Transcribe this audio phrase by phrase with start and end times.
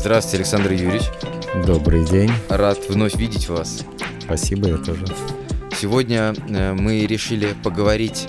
[0.00, 1.02] Здравствуйте, Александр Юрьевич.
[1.66, 2.30] Добрый день.
[2.48, 3.84] Рад вновь видеть вас.
[4.24, 5.04] Спасибо, я тоже.
[5.78, 8.26] Сегодня э, мы решили поговорить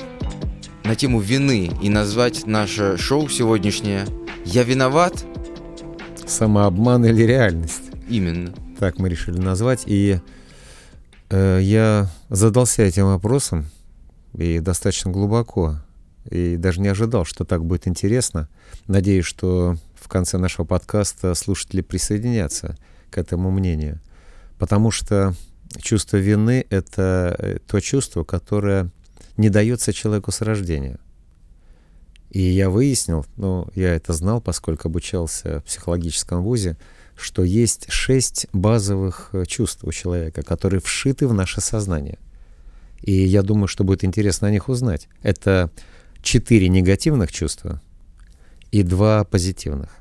[0.83, 4.05] на тему вины и назвать наше шоу сегодняшнее
[4.44, 5.23] «Я виноват?»
[6.28, 7.83] Самообман или реальность?
[8.10, 8.53] Именно.
[8.78, 9.83] Так мы решили назвать.
[9.85, 10.19] И
[11.29, 13.67] э, я задался этим вопросом
[14.33, 15.78] и достаточно глубоко.
[16.30, 18.49] И даже не ожидал, что так будет интересно.
[18.88, 19.77] Надеюсь, что
[20.12, 22.78] конце нашего подкаста слушатели присоединятся
[23.10, 24.00] к этому мнению.
[24.60, 25.34] Потому что
[25.82, 28.92] чувство вины— это э, то чувство, которое
[29.38, 31.00] не дается человеку с рождения.
[32.30, 36.78] И я выяснил, ну, я это знал, поскольку обучался в психологическом вузе,
[37.16, 42.20] что есть шесть базовых э, чувств у человека, которые вшиты в наше сознание.
[43.02, 45.08] И я думаю, что будет интересно о них узнать.
[45.22, 45.72] Это
[46.22, 47.82] четыре негативных чувства
[48.72, 50.01] и два позитивных.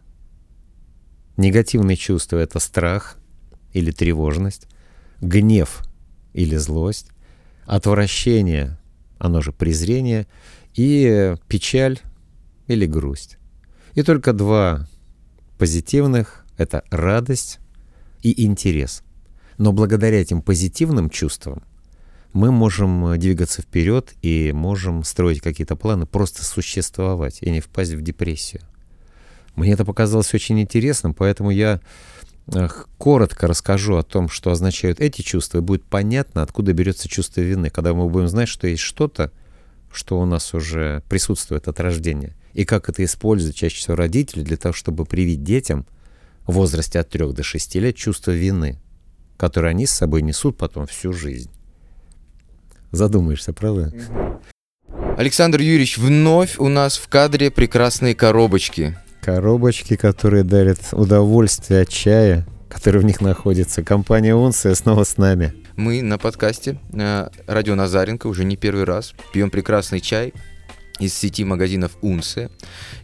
[1.41, 3.17] Негативные чувства— это страх
[3.73, 4.67] или тревожность,
[5.23, 5.81] гнев
[6.35, 7.09] или злость,
[7.65, 8.79] отвращение,
[9.19, 10.27] оно же презрение,
[10.75, 11.99] и печаль
[12.67, 13.39] или грусть.
[13.95, 14.87] И только два
[15.57, 17.59] позитивных— это радость
[18.21, 19.03] и интерес.
[19.57, 21.63] Но благодаря этим позитивным чувствам
[22.35, 28.03] мы можем двигаться вперед и можем строить какие-то планы, просто существовать и не впасть в
[28.03, 28.61] депрессию.
[29.61, 31.81] Мне это показалось очень интересным, поэтому я
[32.97, 37.69] коротко расскажу о том, что означают эти чувства, и будет понятно, откуда берется чувство вины,
[37.69, 39.33] когда мы будем знать, что есть что-то,
[39.93, 44.57] что у нас уже присутствует от рождения, и как это используют чаще всего родители для
[44.57, 45.85] того, чтобы привить детям
[46.47, 48.81] в возрасте от 3 до 6 лет чувство вины,
[49.37, 51.51] которое они с собой несут потом всю жизнь.
[52.93, 53.93] Задумаешься, правда?
[55.19, 58.97] Александр Юрьевич, вновь у нас в кадре прекрасные коробочки.
[59.23, 63.83] Коробочки, которые дарят удовольствие от чая, который в них находится.
[63.83, 65.53] Компания Унция снова с нами.
[65.77, 70.33] Мы на подкасте э, Радио Назаренко уже не первый раз пьем прекрасный чай
[71.01, 72.51] из сети магазинов Унция.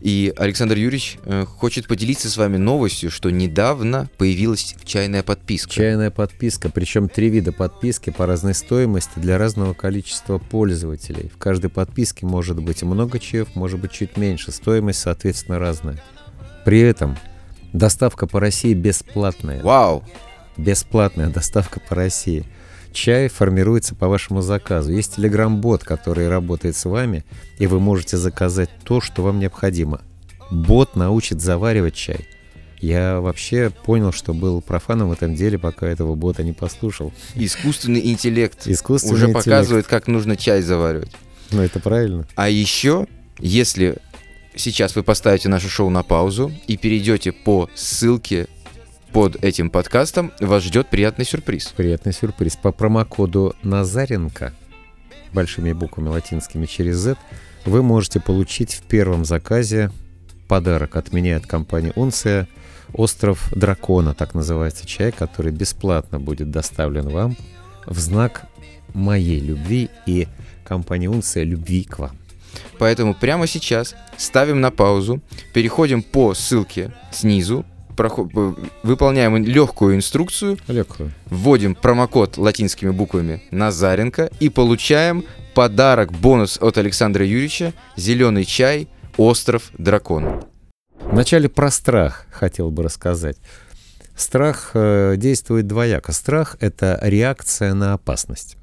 [0.01, 5.73] И Александр Юрьевич э, хочет поделиться с вами новостью, что недавно появилась чайная подписка.
[5.73, 11.29] Чайная подписка, причем три вида подписки по разной стоимости для разного количества пользователей.
[11.35, 14.53] В каждой подписке может быть много чаев, может быть чуть меньше.
[14.53, 16.01] Стоимость, соответственно, разная.
[16.65, 17.17] При этом
[17.73, 19.63] доставка по России бесплатная.
[19.63, 20.05] Вау!
[20.57, 22.45] Бесплатная доставка по России.
[22.97, 24.91] Чай формируется по вашему заказу.
[24.91, 27.27] Есть телеграм-бот, который работает с вами,
[27.59, 30.01] и вы можете заказать то, что вам необходимо.
[30.51, 32.27] Бот научит заваривать чай.
[32.79, 37.13] Я вообще понял, что был профаном в этом деле, пока этого бота не послушал.
[37.35, 39.45] Искусственный интеллект Искусственный уже интеллект.
[39.45, 41.13] показывает, как нужно чай заваривать.
[41.51, 42.27] Ну, это правильно.
[42.35, 43.07] А еще,
[43.39, 43.99] если
[44.55, 48.49] сейчас вы поставите наше шоу на паузу и перейдете по ссылке
[49.17, 51.69] под этим подкастом, вас ждет приятный сюрприз.
[51.75, 52.57] Приятный сюрприз.
[52.57, 54.53] По промокоду Назаренко,
[55.33, 57.17] большими буквами латинскими через Z,
[57.65, 59.91] вы можете получить в первом заказе
[60.49, 62.47] подарок от меня, от компании Унция,
[62.93, 67.39] «Остров Дракона», так называется чай, который бесплатно будет доставлен вам
[67.87, 68.43] в знак
[68.93, 70.29] моей любви и
[70.63, 72.19] компании Унция любви к вам.
[72.79, 75.23] Поэтому прямо сейчас ставим на паузу,
[75.55, 77.65] переходим по ссылке снизу,
[78.83, 81.13] выполняем легкую инструкцию, Легкую.
[81.27, 85.25] вводим промокод латинскими буквами Назаренко и получаем
[85.55, 88.89] подарок, бонус от Александра Юрьевича «Зеленый чай.
[89.17, 90.43] Остров Дракона».
[91.01, 93.39] Вначале про страх хотел бы рассказать.
[94.17, 96.13] Страх э, действует двояко.
[96.13, 98.57] Страх— это реакция на опасность.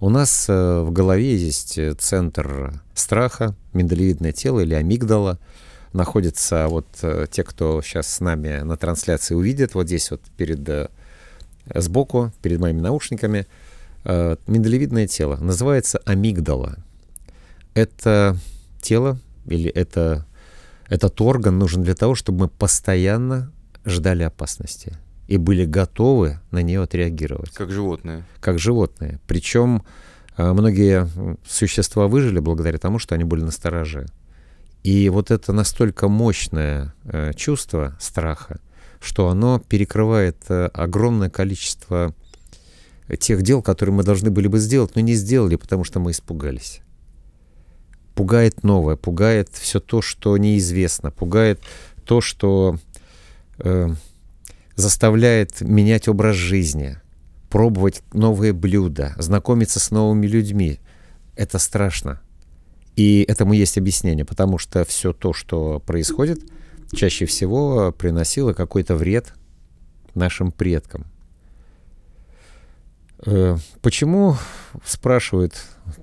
[0.00, 5.38] У нас э, в голове есть э, центр страха, миндалевидное тело или амигдала.
[5.98, 10.66] Находится вот э, те, кто сейчас с нами на трансляции увидит, вот здесь вот перед
[10.68, 10.90] э,
[11.74, 13.48] сбоку, перед моими наушниками,
[14.04, 15.38] э, миндалевидное тело.
[15.38, 16.76] Называется амигдала.
[17.74, 18.36] Это
[18.80, 20.24] тело или это
[20.88, 23.50] этот орган нужен для того, чтобы мы постоянно
[23.84, 24.96] ждали опасности
[25.26, 28.24] и были готовы на нее отреагировать, Как животное.
[28.40, 29.18] как животные.
[29.26, 29.82] Причем
[30.36, 31.08] многие
[31.44, 34.06] существа выжили благодаря тому, что они были настороже.
[34.82, 38.60] И вот это настолько мощное э, чувство страха,
[39.00, 42.14] что оно перекрывает э, огромное количество
[43.18, 46.82] тех дел, которые мы должны были бы сделать, но не сделали, потому что мы испугались
[48.18, 51.60] пугает новое, пугает все то, что неизвестно, пугает
[52.04, 52.76] то, что
[53.58, 53.94] э,
[54.74, 56.98] заставляет менять образ жизни,
[57.48, 60.80] пробовать новые блюда, знакомиться с новыми людьми.
[61.36, 62.20] Это страшно.
[62.98, 66.40] И этому есть объяснение, потому что все то, что происходит,
[66.92, 69.34] чаще всего приносило какой-то вред
[70.16, 71.06] нашим предкам.
[73.24, 74.36] Э, почему,
[74.84, 75.54] спрашивают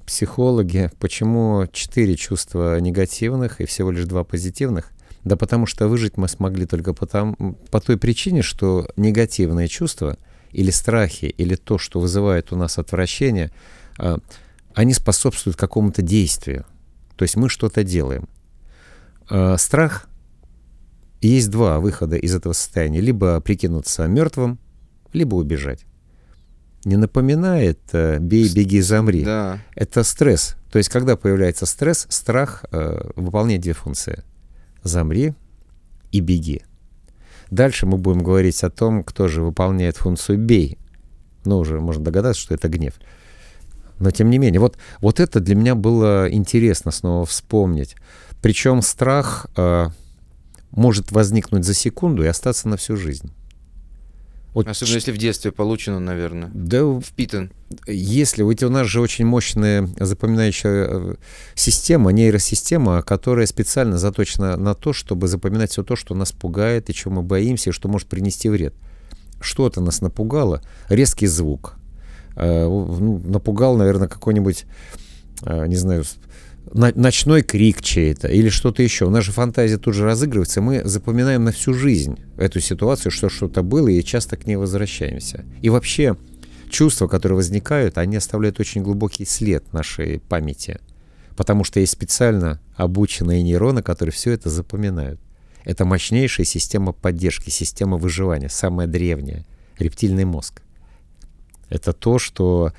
[0.06, 4.94] психологи, почему четыре чувства негативных и всего лишь два позитивных?
[5.25, 10.18] Да потому что выжить мы смогли только потому, по той причине, что негативные чувства
[10.53, 13.51] или страхи, или то, что вызывает у нас отвращение,
[13.97, 14.19] а,
[14.74, 16.65] они способствуют какому-то действию.
[17.16, 18.28] То есть мы что-то делаем.
[19.30, 20.08] А, страх
[21.22, 23.02] есть два выхода из этого состояния.
[23.02, 24.60] Либо прикинуться мертвым,
[25.14, 25.86] либо убежать.
[26.84, 29.24] Не напоминает э, «бей, беги, замри».
[29.24, 29.60] Да.
[29.74, 30.56] Это стресс.
[30.72, 34.24] То есть, когда появляется стресс, страх э, выполняет две функции.
[34.84, 35.34] Замри
[36.12, 36.62] и беги.
[37.50, 40.78] Дальше мы будем говорить о том, кто же выполняет функцию «бей».
[41.44, 42.94] Ну, уже можно догадаться, что это гнев.
[44.00, 47.95] Но тем не менее, вот, вот это для меня было интересно снова вспомнить.
[48.42, 49.88] Причем страх э,
[50.71, 53.31] может возникнуть за секунду и остаться на всю жизнь.
[54.56, 56.50] Вот Особенно если в детстве получено, наверное.
[56.53, 57.51] Да, впитан.
[57.88, 61.15] Если ведь у нас же очень мощная запоминающая э,
[61.56, 66.94] система, нейросистема, которая специально заточена на то, чтобы запоминать все то, что нас пугает и
[66.94, 68.74] чего мы боимся, и что может принести вред.
[69.42, 71.75] Что-то нас напугало, резкий звук.
[72.36, 74.66] Э, ну, напугал, наверное, какой-нибудь,
[75.44, 76.04] э, не знаю,
[76.74, 79.10] ночной крик чей-то или что-то еще.
[79.22, 83.88] Же фантазия тут же разыгрывается, мы запоминаем на всю жизнь эту ситуацию, что что-то было,
[83.88, 85.46] и часто к ней возвращаемся.
[85.62, 86.18] И вообще
[86.70, 90.80] чувства, которые возникают, они оставляют очень глубокий след нашей памяти,
[91.38, 95.20] потому что есть специально обученные нейроны, которые все это запоминают.
[95.64, 99.46] Это мощнейшая система поддержки, система выживания, самая древняя,
[99.80, 100.62] рептильный мозг.
[101.70, 102.74] Это то, что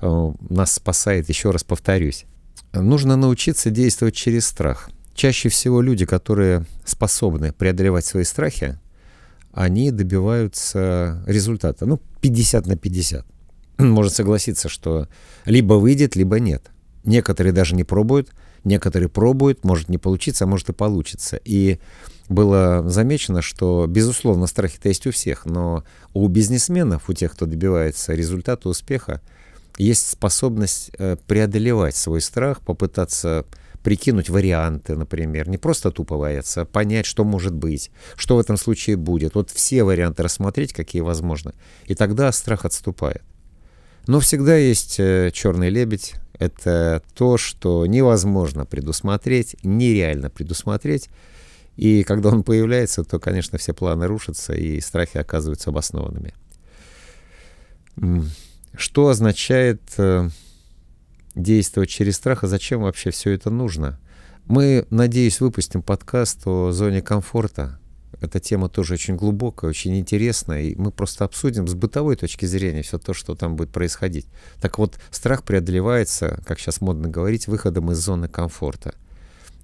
[0.00, 2.26] э, нас спасает, еще раз повторюсь,
[2.72, 4.90] Нужно научиться действовать через страх.
[5.14, 8.78] Чаще всего люди, которые способны преодолевать свои страхи,
[9.52, 11.84] они добиваются результата.
[11.84, 13.26] Ну, 50 на 50.
[13.78, 15.06] Может согласиться, что
[15.44, 16.70] либо выйдет, либо нет.
[17.04, 18.30] Некоторые даже не пробуют,
[18.64, 21.40] некоторые пробуют, может не получиться, а может и получится.
[21.44, 21.78] И
[22.28, 28.14] было замечено, что, безусловно, страхи-то есть у всех, но у бизнесменов, у тех, кто добивается
[28.14, 29.20] результата, успеха,
[29.78, 33.44] есть способность э, преодолевать свой страх, попытаться
[33.82, 38.56] прикинуть варианты, например, не просто тупо бояться, а понять, что может быть, что в этом
[38.56, 39.34] случае будет.
[39.34, 41.52] Вот все варианты рассмотреть, какие возможны,
[41.86, 43.22] и тогда страх отступает.
[44.06, 46.14] Но всегда есть э, черный лебедь.
[46.38, 51.08] Это то, что невозможно предусмотреть, нереально предусмотреть.
[51.76, 56.34] И когда он появляется, то, конечно, все планы рушатся, и страхи оказываются обоснованными.
[58.74, 60.28] Что означает э,
[61.34, 64.00] действовать через страх, и зачем вообще все это нужно?
[64.46, 67.78] Мы, надеюсь, выпустим подкаст о зоне комфорта.
[68.20, 72.82] Эта тема тоже очень глубокая, очень интересная, и мы просто обсудим с бытовой точки зрения
[72.82, 74.26] все то, что там будет происходить.
[74.60, 78.94] Так вот, страх преодолевается, как сейчас модно говорить, выходом из зоны комфорта.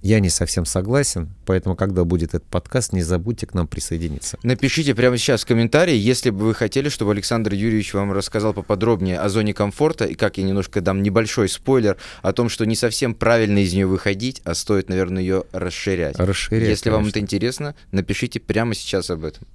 [0.01, 4.37] Я не совсем согласен, поэтому, когда будет этот подкаст, не забудьте к нам присоединиться.
[4.43, 9.19] Напишите прямо сейчас в комментарии, если бы вы хотели, чтобы Александр Юрьевич вам рассказал поподробнее
[9.19, 13.13] о зоне комфорта, и как я немножко дам небольшой спойлер о том, что не совсем
[13.13, 16.17] правильно из нее выходить, а стоит, наверное, ее расширять.
[16.17, 16.91] Расширять, Если конечно.
[16.91, 19.45] вам это интересно, напишите прямо сейчас об этом.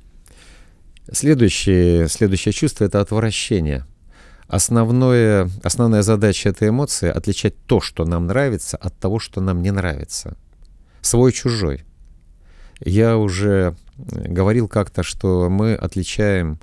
[1.11, 3.87] Следующее, следующее чувство— это отвращение.
[4.47, 9.71] Основное, основная задача этой эмоции— отличать то, что нам нравится, от того, что нам не
[9.71, 10.37] нравится.
[11.05, 11.85] Свой-чужой.
[12.81, 16.59] Я уже говорил как-то, что мы отличаем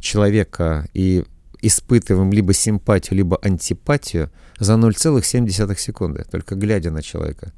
[0.00, 1.24] человека и
[1.62, 7.52] испытываем либо симпатию, либо антипатию за 0,7 секунды, только глядя на человека.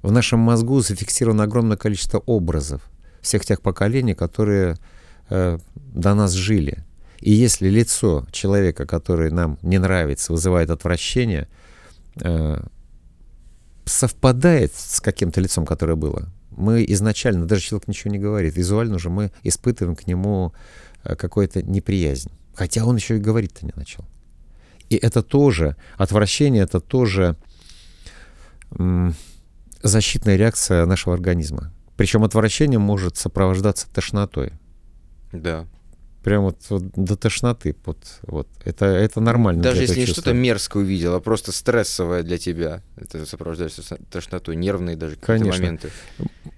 [0.00, 2.80] В нашем мозгу зафиксировано огромное количество образов
[3.20, 4.76] всех тех поколений, которые
[5.28, 6.82] э, до нас жили.
[7.20, 11.46] И если лицо человека, который нам не нравится, вызывает отвращение,
[12.22, 12.62] э,
[13.88, 19.10] совпадает с каким-то лицом, которое было, мы изначально, даже человек ничего не говорит, визуально уже
[19.10, 20.52] мы испытываем к нему
[21.04, 22.30] э, какую-то неприязнь.
[22.54, 24.04] Хотя он еще и говорить-то не начал.
[24.90, 27.36] И это тоже, отвращение, это тоже
[28.72, 29.14] м,
[29.82, 31.72] защитная реакция нашего организма.
[31.96, 34.52] Причем отвращение может сопровождаться тошнотой.
[35.32, 35.66] Да
[36.22, 37.76] прям вот, вот до тошноты.
[37.84, 38.48] Вот, вот.
[38.64, 39.62] Это, это нормально.
[39.62, 42.82] Даже если не что-то мерзкое увидел, а просто стрессовое для тебя.
[42.96, 45.90] Это сопровождается тошнотой, нервные даже какие-то моменты.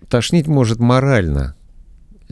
[0.08, 1.56] Тошнить может морально.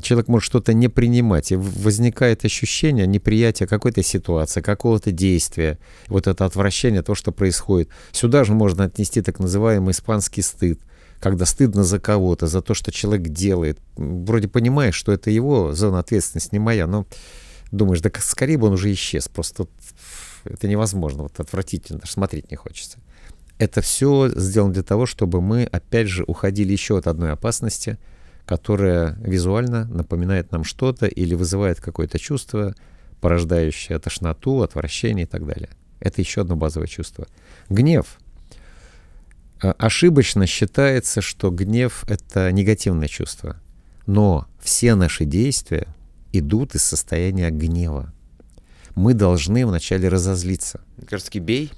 [0.00, 6.44] Человек может что-то не принимать, и возникает ощущение неприятия какой-то ситуации, какого-то действия, вот это
[6.44, 7.88] отвращение, то, что происходит.
[8.12, 10.78] Сюда же можно отнести так называемый испанский стыд,
[11.20, 13.78] когда стыдно за кого-то, за то, что человек делает.
[13.96, 17.06] Вроде понимаешь, что это его зона ответственности, не моя, но
[17.70, 19.28] думаешь, да скорее бы он уже исчез.
[19.28, 19.66] Просто
[20.44, 22.98] это невозможно, вот отвратительно, даже смотреть не хочется.
[23.58, 27.98] Это все сделано для того, чтобы мы, опять же, уходили еще от одной опасности,
[28.46, 32.74] которая визуально напоминает нам что-то или вызывает какое-то чувство,
[33.20, 35.70] порождающее тошноту, отвращение и так далее.
[36.00, 37.26] Это еще одно базовое чувство.
[37.68, 38.18] Гнев.
[39.60, 43.56] А, ошибочно считается, что гнев— это негативное чувство.
[44.06, 45.86] Но все наши действия
[46.32, 48.12] идут из состояния гнева.
[48.94, 50.80] Мы должны вначале разозлиться.
[51.06, 51.70] Кажется, бей.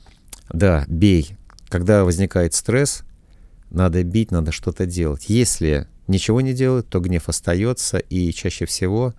[0.53, 1.37] Да, бей.
[1.69, 3.03] Когда возникает стресс,
[3.71, 5.27] надо бить, надо что-то делать.
[5.29, 9.15] Если ничего не делать, то гнев остается и чаще всего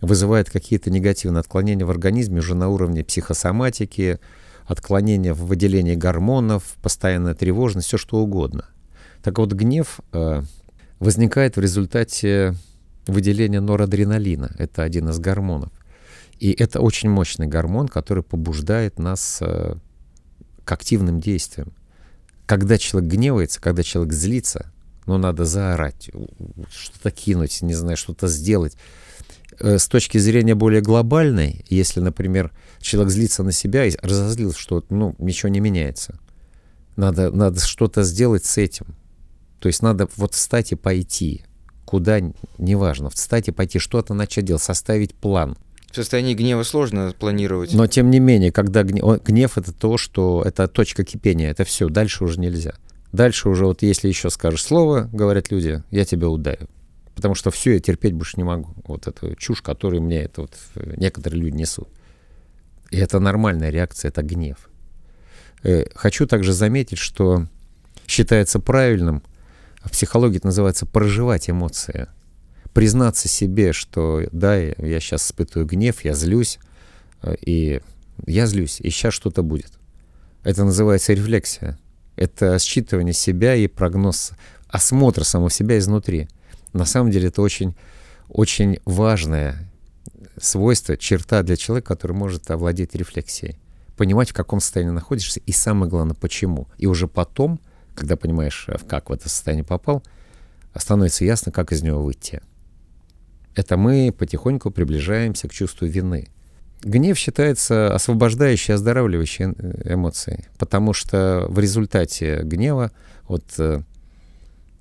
[0.00, 4.18] вызывает какие-то негативные отклонения в организме уже на уровне психосоматики,
[4.66, 8.66] отклонения в выделении гормонов, постоянная тревожность, все что угодно.
[9.22, 10.42] Так вот, гнев э,
[10.98, 12.54] возникает в результате
[13.06, 14.54] выделения норадреналина.
[14.58, 15.70] Это один из гормонов.
[16.38, 19.76] И это очень мощный гормон, который побуждает нас э,
[20.64, 21.72] к активным действиям.
[22.46, 24.72] Когда человек гневается, когда человек злится,
[25.06, 26.10] ну, надо заорать,
[26.70, 28.76] что-то кинуть, не знаю, что-то сделать.
[29.58, 34.84] Э, с точки зрения более глобальной, если, например, человек злится на себя и разозлился, что
[34.90, 36.18] ну, ничего не меняется,
[36.96, 38.96] надо, надо что-то сделать с этим.
[39.58, 41.44] То есть надо вот встать и пойти,
[41.84, 42.20] куда,
[42.58, 45.56] неважно, встать и пойти, что-то начать делать, составить план.
[45.90, 47.74] В состоянии гнева сложно планировать.
[47.74, 51.88] Но тем не менее, когда гнев, гнев это то, что это точка кипения, это все,
[51.88, 52.74] дальше уже нельзя.
[53.12, 56.68] Дальше уже вот если еще скажешь слово, говорят люди, я тебя ударю.
[57.22, 58.74] Потому что все, я терпеть больше не могу.
[58.84, 61.88] Вот эту чушь, которую мне это вот э, некоторые люди несут.
[62.90, 64.68] И это нормальная реакция, это гнев.
[65.62, 67.46] Э, хочу также заметить, что
[68.08, 69.22] считается правильным,
[69.84, 72.08] в психологии это называется проживать эмоции.
[72.72, 76.58] Признаться себе, что да, я сейчас испытываю гнев, я злюсь,
[77.22, 77.80] э, и
[78.26, 79.72] я злюсь, и сейчас что-то будет.
[80.42, 81.78] Это называется рефлексия.
[82.16, 84.32] Это считывание себя и прогноз,
[84.68, 86.28] осмотр самого себя изнутри.
[86.72, 87.74] На самом деле это очень,
[88.28, 89.70] очень важное
[90.40, 93.58] свойство, черта для человека, который может овладеть рефлексией.
[93.96, 96.66] Понимать, в каком состоянии находишься, и самое главное, почему.
[96.78, 97.60] И уже потом,
[97.94, 100.02] когда понимаешь, в как в это состояние попал,
[100.74, 102.40] становится ясно, как из него выйти.
[103.54, 106.28] Это мы потихоньку приближаемся к чувству вины.
[106.82, 109.44] Гнев считается освобождающей, оздоравливающей
[109.84, 112.90] эмоцией, потому что в результате гнева
[113.28, 113.82] вот э,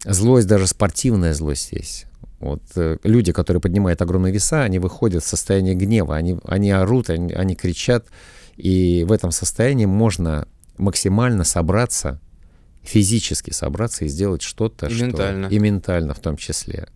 [0.05, 2.05] злость, даже спортивная злость есть.
[2.39, 7.09] Вот э, люди, которые поднимают огромные веса, они выходят в состояние гнева, они, они орут,
[7.09, 8.07] они, они кричат,
[8.57, 12.19] и в этом состоянии можно максимально собраться,
[12.81, 15.05] физически собраться и сделать что-то, и что...
[15.05, 15.45] ментально.
[15.47, 16.87] И ментально в том числе.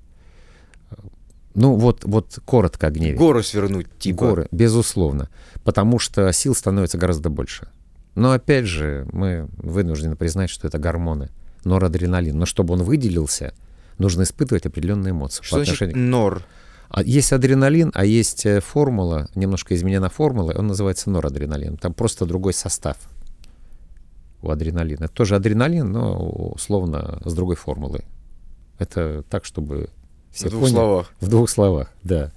[1.53, 3.15] Ну вот, вот коротко о гневе.
[3.15, 4.17] Гору свернуть, типа.
[4.17, 5.29] Горы, безусловно.
[5.63, 7.69] Потому что сил становится гораздо больше.
[8.15, 11.29] Но опять же, мы вынуждены признать, что это гормоны
[11.65, 12.37] норадреналин.
[12.37, 13.53] Но чтобы он выделился,
[13.97, 15.43] нужно испытывать определенные эмоции.
[15.43, 15.97] Что значит отношению...
[15.97, 16.43] нор?
[16.89, 21.77] А есть адреналин, а есть э, формула, немножко изменена формула, он называется норадреналин.
[21.77, 22.97] Там просто другой состав
[24.41, 25.05] у адреналина.
[25.05, 28.05] Это тоже адреналин, но условно с другой формулой.
[28.77, 29.89] Это так, чтобы
[30.31, 30.75] все В двух поняли.
[30.75, 31.11] словах.
[31.19, 32.31] В двух словах, да.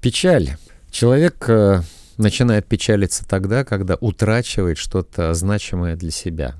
[0.00, 0.56] Печаль.
[0.90, 1.82] Человек э,
[2.16, 6.56] начинает печалиться тогда, когда утрачивает что-то значимое для себя.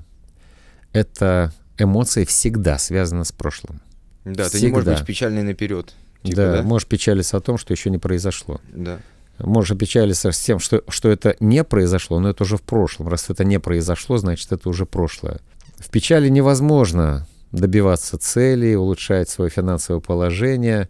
[0.93, 3.81] Это эмоции всегда связаны с прошлым.
[4.25, 4.49] Да, всегда.
[4.49, 5.93] ты не можешь быть печальный наперед.
[6.23, 8.59] Типа, да, да, можешь печалиться о том, что еще не произошло.
[8.73, 8.99] Да.
[9.39, 13.07] Можешь печалиться с тем, что, что это не произошло, но это уже в прошлом.
[13.07, 15.39] Раз это не произошло, значит, это уже прошлое.
[15.77, 20.89] В печали невозможно добиваться цели, улучшать свое финансовое положение.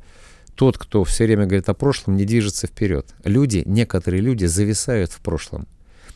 [0.55, 3.05] Тот, кто все время говорит о прошлом, не движется вперед.
[3.23, 5.67] Люди, некоторые люди зависают в прошлом.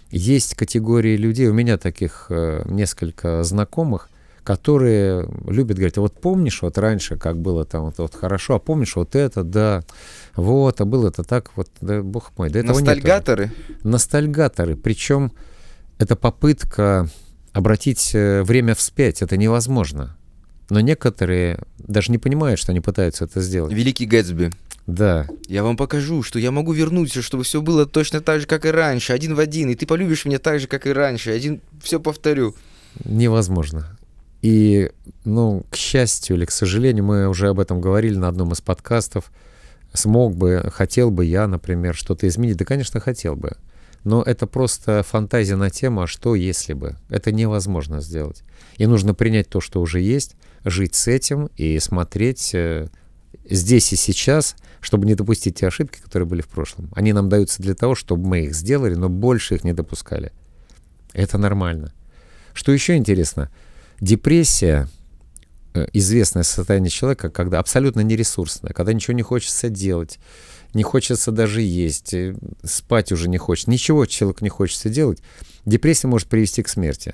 [0.09, 4.09] Есть категории людей, у меня таких э, несколько знакомых,
[4.43, 8.95] которые любят говорить, вот помнишь, вот раньше, как было там вот, вот хорошо, а помнишь
[8.95, 9.83] вот это, да,
[10.35, 13.45] вот, а было это так, вот, да, бог мой, да этого Ностальгаторы?
[13.45, 15.31] Нет Ностальгаторы, причем
[15.97, 17.09] это попытка
[17.53, 20.17] обратить э, время вспять, это невозможно.
[20.69, 23.71] Но некоторые даже не понимают, что они пытаются это сделать.
[23.71, 24.51] Великий Гэтсби.
[24.87, 25.27] Да.
[25.47, 28.69] Я вам покажу, что я могу вернуться, чтобы все было точно так же, как и
[28.69, 31.99] раньше, один в один, и ты полюбишь меня так же, как и раньше, один все
[31.99, 32.55] повторю.
[33.05, 33.97] Невозможно.
[34.43, 34.91] И,
[35.23, 39.31] ну, к счастью или к сожалению, мы уже об этом говорили на одном из подкастов,
[39.93, 42.57] смог бы, хотел бы я, например, что-то изменить?
[42.57, 43.53] Да, конечно, хотел бы.
[44.03, 46.97] Но это просто фантазия на тему, а что если бы.
[47.07, 48.43] Это невозможно сделать.
[48.75, 50.35] И нужно принять то, что уже есть,
[50.65, 52.89] жить с этим и смотреть э,
[53.49, 56.89] здесь и сейчас, чтобы не допустить те ошибки, которые были в прошлом.
[56.97, 60.33] Они нам даются для того, чтобы мы их сделали, но больше их не допускали.
[61.13, 61.93] Это нормально.
[62.53, 63.49] Что еще интересно?
[64.03, 64.89] Депрессия
[65.73, 70.19] э, известное состояние человека, когда абсолютно нересурсное, когда ничего не хочется делать,
[70.73, 75.19] не хочется даже есть, э, спать уже не хочет, ничего человек не хочется делать,
[75.63, 77.13] депрессия может привести к смерти.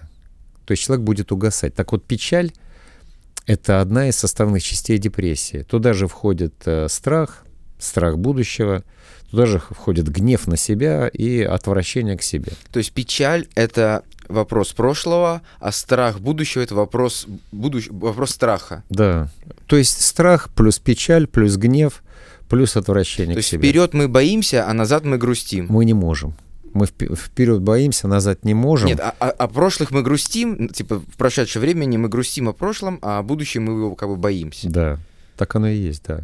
[0.65, 1.75] То есть человек будет угасать.
[1.75, 2.53] Так вот, печаль—
[3.45, 5.61] это одна из составных частей депрессии.
[5.61, 7.45] Туда же входит э, страх,
[7.77, 8.83] страх будущего,
[9.29, 12.53] туда же входит гнев на себя и отвращение к себе.
[12.71, 17.87] То есть печаль— это вопрос прошлого, а страх будущего— это вопрос, будущ...
[17.89, 18.83] вопрос страха.
[18.89, 19.29] Да.
[19.65, 22.03] То есть страх плюс печаль плюс гнев
[22.47, 23.67] плюс отвращение То есть себе.
[23.67, 25.67] вперед мы боимся, а назад мы грустим.
[25.69, 26.33] Мы не можем.
[26.73, 28.87] Мы впе- вперед боимся, назад не можем.
[28.87, 32.99] Нет, а, а- о прошлых мы грустим, типа в прошедшем времени мы грустим о прошлом,
[33.01, 34.69] а о будущем мы его как бы боимся.
[34.69, 34.99] Да,
[35.35, 36.21] так оно и есть, да.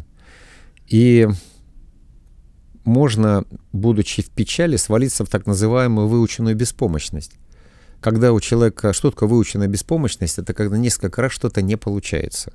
[0.88, 1.28] И
[2.84, 7.32] можно, будучи в печали, свалиться в так называемую выученную беспомощность.
[8.00, 12.52] Когда у человека, что такое выученная беспомощность, это когда несколько раз что-то не получается.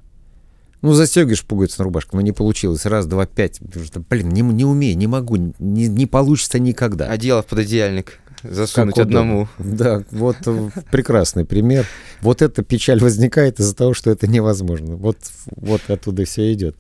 [0.82, 2.86] Ну, застегиваешь пуговицу на рубашку, но не получилось.
[2.86, 3.60] Раз, два, пять.
[3.62, 7.08] Блин, не, не умею, не могу, не, не получится никогда.
[7.08, 9.48] Одеяло в пододеяльник засунуть Как одному.
[9.60, 11.86] Да, вот э, прекрасный пример.
[12.22, 14.96] Вот эта печаль возникает из-за того, что это невозможно.
[14.96, 15.18] Вот,
[15.56, 16.76] вот оттуда все идет.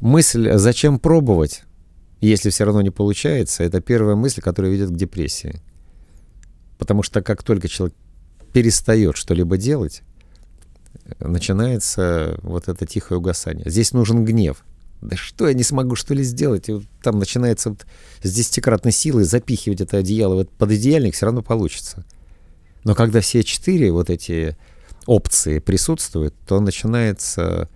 [0.00, 1.62] Мысль, а зачем пробовать,
[2.20, 5.60] если все равно не получается, это первая мысль, которая ведет к депрессии.
[6.78, 7.96] Потому что как только человек
[8.52, 10.02] перестает что-либо делать,
[11.20, 13.68] начинается вот это тихое угасание.
[13.70, 14.64] Здесь нужен гнев.
[15.00, 16.68] Да что я не смогу что ли сделать?
[16.68, 17.86] И вот там начинается вот
[18.22, 22.04] с десятикратной силой запихивать это одеяло в этот пододеяльник, все равно получится.
[22.84, 24.56] Но когда все четыре вот эти
[25.06, 27.68] опции присутствуют, то начинается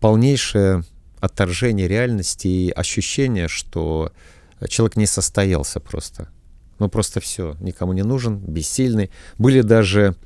[0.00, 0.84] полнейшее
[1.20, 4.12] отторжение реальности и ощущение, что
[4.68, 6.28] человек не состоялся просто.
[6.78, 9.10] Ну просто все, никому не нужен, бессильный.
[9.38, 10.16] Были даже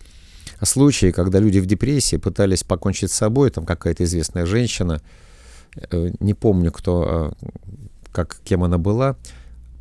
[0.63, 5.01] случаи, когда люди в депрессии пытались покончить с собой, там какая-то известная женщина,
[5.91, 7.47] э, не помню, кто, э,
[8.13, 9.17] как, кем она была,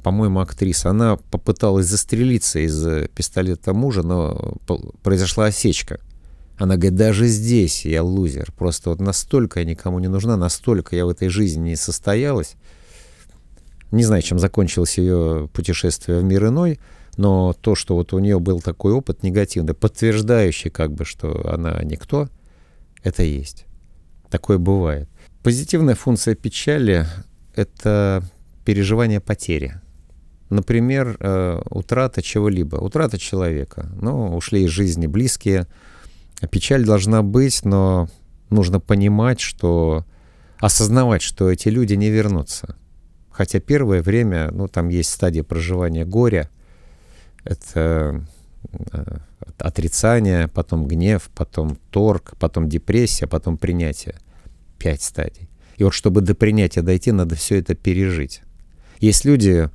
[0.04, 6.00] по-моему, актриса, она попыталась застрелиться из э, пистолета мужа, но пол- произошла осечка.
[6.58, 8.52] Она говорит, даже здесь я лузер.
[8.58, 12.56] Просто вот настолько я никому не нужна, настолько я в этой жизни не состоялась.
[13.92, 16.80] Не знаю, чем закончилось ее путешествие в мир иной,
[17.16, 21.82] но то, что вот у нее был такой опыт негативный, подтверждающий как бы, что она
[21.84, 22.30] никто,
[23.04, 23.66] это есть.
[24.30, 25.10] Такое бывает.
[25.42, 27.06] Позитивная функция печали—
[27.56, 28.24] это
[28.66, 29.82] переживание потери.
[30.50, 33.90] Например, э, утрата чего-либо, утрата человека.
[34.00, 35.68] Ну, ушли из жизни близкие.
[36.52, 38.10] Печаль должна быть, но
[38.50, 40.06] нужно понимать, что
[40.60, 42.76] осознавать, что эти люди не вернутся.
[43.38, 46.50] Хотя первое время, ну, там есть стадия проживания горя,
[47.44, 48.26] это
[48.92, 49.18] э,
[49.60, 54.16] отрицание, потом гнев, потом торг, потом депрессия, потом принятие.
[54.80, 55.50] Пять стадий.
[55.76, 58.42] И вот чтобы до принятия дойти, надо все это пережить.
[58.98, 59.70] Есть люди,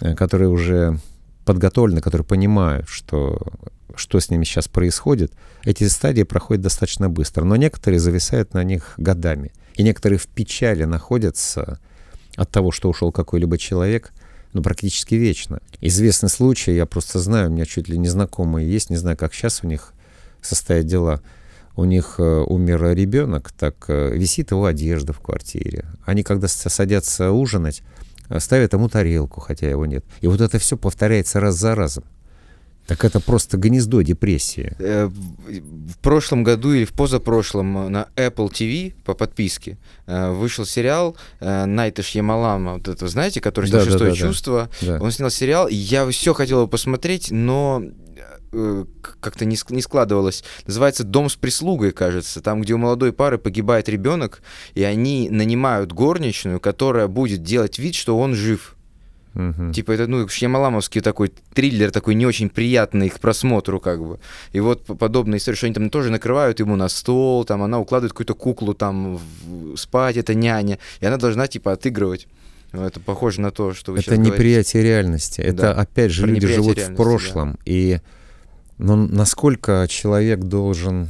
[0.00, 0.98] э, которые уже
[1.44, 3.38] подготовлены, которые понимают, что,
[3.96, 7.44] что с ними сейчас происходит, эти стадии проходят достаточно быстро.
[7.44, 9.52] Но некоторые зависают на них годами.
[9.74, 11.78] И некоторые в печали находятся
[12.36, 14.12] от того, что ушел какой-либо человек,
[14.52, 15.60] ну, практически вечно.
[15.80, 19.34] Известный случай, я просто знаю, у меня чуть ли не знакомые есть, не знаю, как
[19.34, 19.92] сейчас у них
[20.40, 21.20] состоят дела.
[21.76, 25.84] У них э, умер ребенок, так э, висит его одежда в квартире.
[26.04, 27.82] Они, когда садятся ужинать,
[28.28, 30.04] э, ставят ему тарелку, хотя его нет.
[30.20, 32.04] И вот это все повторяется раз за разом.
[32.86, 34.74] Так это просто гнездо депрессии.
[34.78, 41.16] Э, В прошлом году или в позапрошлом на Apple TV по подписке э, вышел сериал
[41.40, 44.26] э, Найта Шьямалама, вот это, знаете, который снял Да, «Шестое да, да.
[44.26, 44.70] чувство».
[44.82, 44.98] Да.
[45.00, 47.82] Он снял сериал, я все хотел его посмотреть, но
[49.20, 50.44] как-то не складывалось.
[50.66, 52.40] Называется «Дом с прислугой», кажется.
[52.40, 54.42] Там, где у молодой пары погибает ребенок,
[54.74, 58.76] и они нанимают горничную, которая будет делать вид, что он жив.
[59.34, 59.72] Мгм.
[59.72, 64.20] Типа это, ну, шьямаламовский такой триллер, такой не очень приятный к просмотру, как бы.
[64.52, 68.12] И вот подобная история, что они там тоже накрывают ему на стол, там она укладывает
[68.12, 72.28] какую-то куклу там в- спать, это няня, и она должна, типа, отыгрывать.
[72.72, 74.36] Ну, Это похоже на то, что вы Это сейчас говорите.
[74.36, 75.40] неприятие реальности.
[75.40, 75.72] Это, Да.
[75.74, 77.58] опять же, Про люди неприятие живут в прошлом.
[77.64, 78.00] И
[78.78, 81.08] ну, насколько человек должен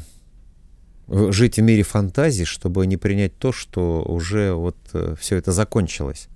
[1.08, 4.76] жить в мире фантазий, чтобы не принять то, что уже вот
[5.20, 6.28] все это закончилось.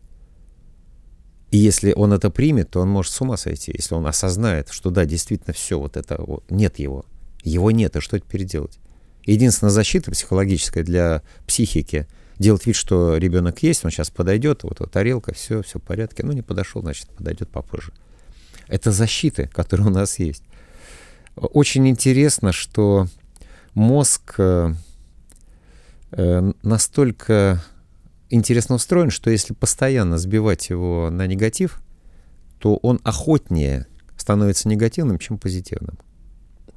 [1.50, 4.90] И если он это примет, то он может с ума сойти, если он осознает, что
[4.90, 7.04] да, действительно все, вот это вот, нет его.
[7.42, 8.78] Его нет, и что теперь делать?
[9.24, 12.06] Единственная защита психологическая для психики—
[12.38, 16.24] делать вид, что ребенок есть, он сейчас подойдет, вот, вот тарелка, все, все в порядке.
[16.24, 17.92] Ну, не подошел, значит, подойдет попозже.
[18.68, 20.44] Это защиты, которые у нас есть.
[21.37, 23.06] Очень интересно, что
[23.74, 24.72] мозг э,
[26.12, 27.62] э, настолько
[28.31, 31.81] интересно устроен, что если постоянно сбивать его на негатив,
[32.59, 33.87] то он охотнее
[34.17, 35.99] становится негативным, чем позитивным.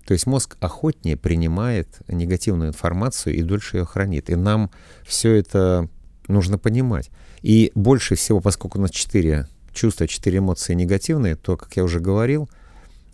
[0.06, 4.30] То есть мозг охотнее принимает негативную информацию и дольше ее хранит.
[4.30, 4.72] И нам
[5.06, 5.90] все это
[6.28, 7.10] нужно понимать.
[7.42, 12.00] И больше всего, поскольку у нас четыре чувства, четыре эмоции негативные, то, как я уже
[12.00, 12.50] говорил,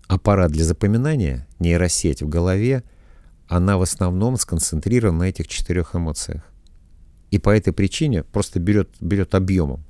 [0.07, 2.83] аппарат для запоминания, нейросеть в голове,
[3.47, 6.43] она в основном сконцентрирована на этих четырех эмоциях.
[7.31, 9.83] И по этой причине просто берет, берет объемом.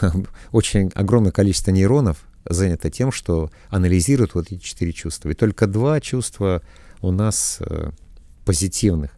[0.52, 5.30] Очень огромное количество нейронов занято тем, что анализируют вот эти четыре чувства.
[5.30, 6.62] И только два чувства
[7.00, 7.90] у нас э,
[8.44, 9.10] позитивных.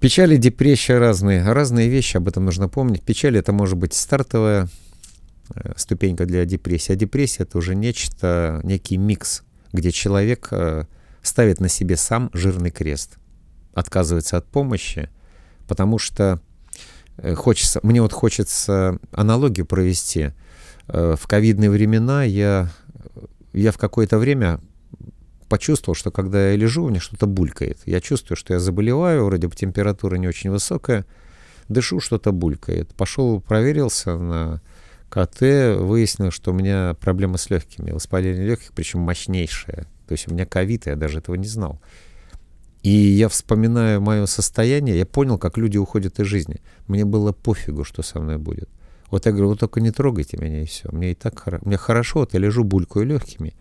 [0.00, 1.42] Печаль и депрессия разные.
[1.42, 3.02] Разные вещи, об этом нужно помнить.
[3.02, 4.68] Печаль— это может быть стартовая
[5.54, 6.92] э, ступенька для депрессии.
[6.92, 10.84] А депрессия— это уже нечто, некий микс, где человек э,
[11.22, 13.16] ставит на себе сам жирный крест,
[13.74, 15.10] отказывается от помощи,
[15.66, 16.40] потому что
[17.18, 20.32] э, хочется, мне вот хочется аналогию провести.
[20.88, 22.70] Э, в ковидные времена я,
[23.52, 24.60] я в какое-то время
[25.48, 27.78] почувствовал, что когда я лежу, у меня что-то булькает.
[27.86, 31.04] Я чувствую, что я заболеваю, вроде бы температура не очень высокая,
[31.68, 32.94] дышу, что-то булькает.
[32.94, 34.60] Пошел, проверился на
[35.08, 35.40] КТ,
[35.78, 39.86] выяснил, что у меня проблема с легкими, воспаление легких, причем мощнейшее.
[40.06, 41.80] То есть у меня ковид, я даже этого не знал.
[42.86, 46.60] И я вспоминаю мое состояние, я понял, как люди уходят из жизни.
[46.86, 48.68] Мне было пофигу, что со мной будет.
[49.10, 50.88] Вот я говорю, вот только не трогайте меня, и все.
[50.92, 51.64] Мне и так хорошо.
[51.66, 53.54] Мне хорошо, вот я лежу, булькаю легкими,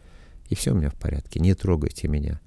[0.49, 1.39] и все у меня в порядке.
[1.39, 2.39] Не трогайте меня.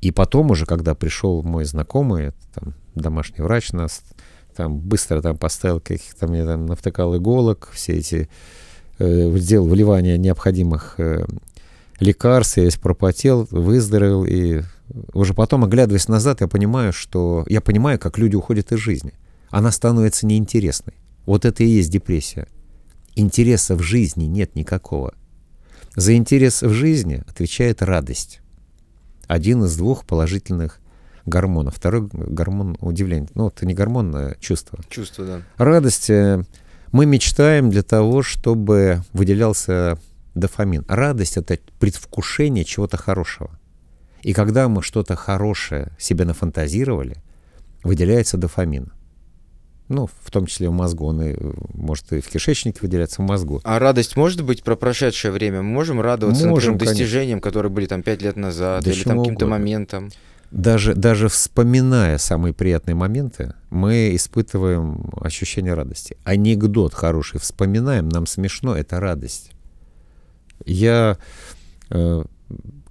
[0.00, 4.04] И потом уже, когда пришел мой знакомый, там, домашний врач нас,
[4.54, 8.28] там быстро там поставил каких-то, мне там навтыкал иголок, все эти,
[9.00, 11.26] э, сделал вливание необходимых э,
[11.98, 14.62] лекарств, я весь пропотел, выздоровел, и
[15.12, 19.14] уже потом, оглядываясь назад, я понимаю, что я понимаю, как люди уходят из жизни.
[19.50, 20.94] Она становится неинтересной.
[21.26, 22.48] Вот это и есть депрессия.
[23.14, 25.14] Интереса в жизни нет никакого.
[25.96, 28.40] За интерес в жизни отвечает радость.
[29.26, 30.80] Один из двух положительных
[31.24, 31.76] гормонов.
[31.76, 33.28] Второй гормон удивления.
[33.34, 34.78] Ну, это не гормон, а чувство.
[34.88, 35.42] Чувство, да.
[35.56, 36.10] Радость.
[36.10, 36.44] Э,
[36.92, 39.98] мы мечтаем для того, чтобы выделялся
[40.34, 40.84] дофамин.
[40.88, 43.58] Радость— это предвкушение чего-то хорошего.
[44.24, 47.18] И когда мы что-то хорошее себе нафантазировали,
[47.82, 48.90] выделяется дофамин.
[49.88, 51.04] Ну, в том числе в мозгу.
[51.04, 51.36] Он и,
[51.74, 53.60] может и в кишечнике выделяться в мозгу.
[53.64, 55.60] А радость может быть про прошедшее время?
[55.60, 57.50] Мы можем радоваться можем, например, достижениям, конечно.
[57.50, 60.10] которые были там пять лет назад, да или там каким-то моментам?
[60.50, 66.16] Даже, даже вспоминая самые приятные моменты, мы испытываем ощущение радости.
[66.24, 69.50] Анекдот хороший вспоминаем, нам смешно, это радость.
[70.64, 71.18] Я
[71.90, 72.24] э,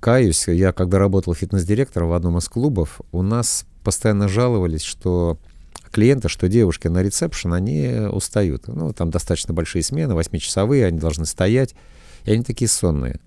[0.04, 5.38] каюсь, я когда работал фитнес-директором в одном из клубов, у нас постоянно жаловались, что
[5.92, 8.68] клиенты, что девушки на ресепшн, они устают.
[8.68, 11.74] Ну, там достаточно большие смены, восьмичасовые, они должны стоять,
[12.26, 13.22] и они такие сонные.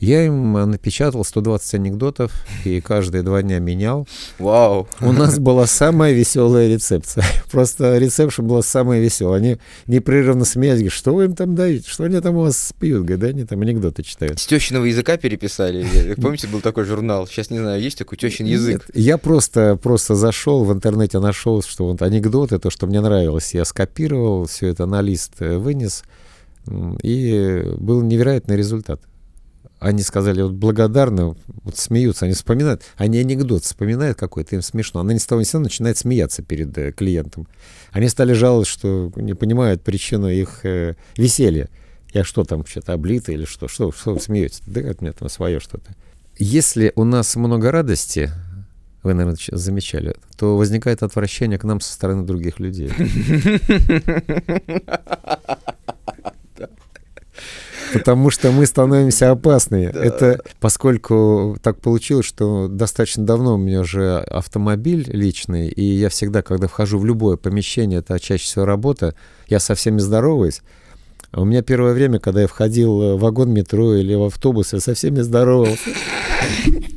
[0.00, 2.32] Я им напечатал 120 анекдотов
[2.64, 4.06] и каждые два дня менял.
[4.38, 4.88] Вау!
[5.00, 7.24] У нас была самая веселая рецепция.
[7.50, 9.38] Просто рецепшн была самая веселая.
[9.38, 11.88] Они непрерывно смеялись, говорят, что вы им там даете?
[11.88, 13.06] Что они там у вас пьют?
[13.06, 14.40] Да, они там анекдоты читают.
[14.40, 16.14] С тещиного языка переписали.
[16.20, 17.26] Помните, был такой журнал?
[17.26, 18.84] Сейчас не знаю, есть такой тещин язык?
[18.88, 23.54] Нет, я просто, просто зашел в интернете, нашел, что вот анекдоты, то, что мне нравилось.
[23.54, 26.02] Я скопировал все это на лист, э, вынес.
[27.02, 29.00] И был невероятный результат
[29.84, 35.00] они сказали, вот благодарны, вот смеются, они вспоминают, они анекдот вспоминают какой-то, им смешно.
[35.00, 37.46] Она ни с того ни с того начинает смеяться перед э, клиентом.
[37.92, 41.68] Они стали жаловаться, что не понимают причину их э, веселья.
[42.14, 43.68] Я что там, что-то облито или что?
[43.68, 44.62] Что, что вы смеетесь?
[44.66, 45.94] Да от меня там свое что-то.
[46.38, 48.30] Если у нас много радости,
[49.02, 52.90] вы, наверное, замечали, то возникает отвращение к нам со стороны других людей.
[57.98, 59.90] потому что мы становимся опасными.
[59.92, 60.04] Да.
[60.04, 66.42] Это поскольку так получилось, что достаточно давно у меня уже автомобиль личный, и я всегда,
[66.42, 69.14] когда вхожу в любое помещение, это чаще всего работа,
[69.48, 70.62] я со всеми здороваюсь.
[71.30, 74.80] А у меня первое время, когда я входил в вагон метро или в автобус, я
[74.80, 75.90] со всеми здоровался.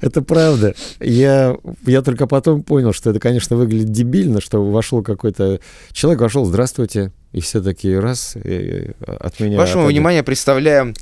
[0.00, 0.74] Это правда.
[1.00, 1.56] Я,
[1.86, 5.60] я только потом понял, что это, конечно, выглядит дебильно, что вошел какой-то
[5.92, 9.58] человек, вошел, здравствуйте, и все такие раз и от меня.
[9.58, 9.98] Вашему отойдет.
[9.98, 10.94] вниманию представляем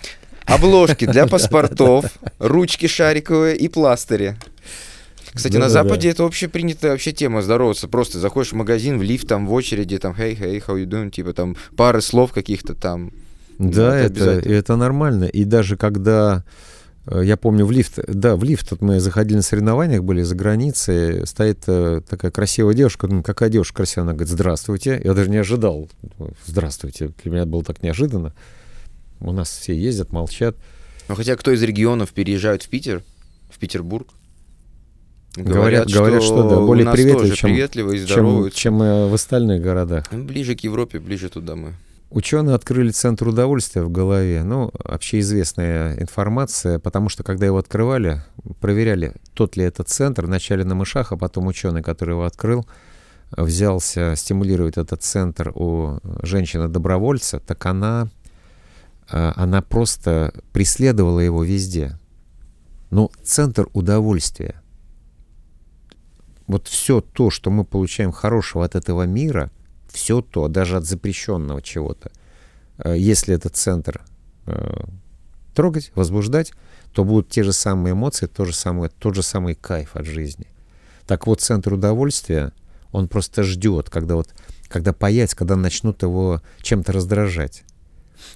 [0.46, 2.06] обложки для паспортов,
[2.38, 4.36] ручки шариковые и пластыри.
[5.34, 6.12] Кстати, Да, на да, Западе да.
[6.12, 7.88] это общепринятая вообще тема здороваться.
[7.88, 11.10] Просто заходишь в магазин, в лифт, там в очереди, там, hey, hey, how you doing,
[11.10, 13.12] типа там пары слов каких-то там.
[13.58, 15.24] Да, это это, это нормально.
[15.24, 16.42] И даже когда,
[17.22, 21.26] я помню, в лифт, да, в лифт вот мы заходили на соревнованиях, были за границей,
[21.26, 25.00] стоит э, такая красивая девушка, ну, какая девушка красивая, она говорит, здравствуйте.
[25.04, 25.88] Я даже не ожидал,
[26.46, 28.32] здравствуйте, для меня было так неожиданно.
[29.20, 30.56] У нас все ездят, молчат.
[31.08, 33.02] Ну, хотя кто из регионов переезжают в Питер,
[33.50, 34.08] в Петербург,
[35.36, 39.60] Говорят, говорят, что да, у более нас приветливы, чем- приветливы Чем, чем э, в остальных
[39.60, 40.06] городах.
[40.10, 41.74] Ну, Ближе к Европе, ближе туда мы.
[42.10, 44.44] Ученые открыли центр удовольствия в голове.
[44.44, 48.22] Ну, общеизвестная информация, потому что когда его открывали,
[48.60, 52.64] проверяли, тот ли это центр, вначале на мышах, а потом ученый, который его открыл,
[53.32, 58.08] взялся стимулировать этот центр у женщины-добровольца, так она,
[59.10, 61.98] э, она просто преследовала его везде.
[62.90, 64.62] Ну, центр удовольствия.
[66.46, 69.50] Вот все то, что мы получаем хорошего от этого мира,
[69.96, 72.10] все то, даже от запрещенного чего-то,
[72.78, 74.02] э, если этот центр
[74.46, 74.84] э,
[75.54, 76.52] трогать, возбуждать,
[76.92, 80.46] то будут те же самые эмоции, то же самое, тот же самый кайф от жизни.
[81.06, 82.52] Так вот, центр удовольствия,
[82.92, 84.28] он просто ждет, когда вот,
[84.68, 87.64] когда появится, когда начнут его чем-то раздражать.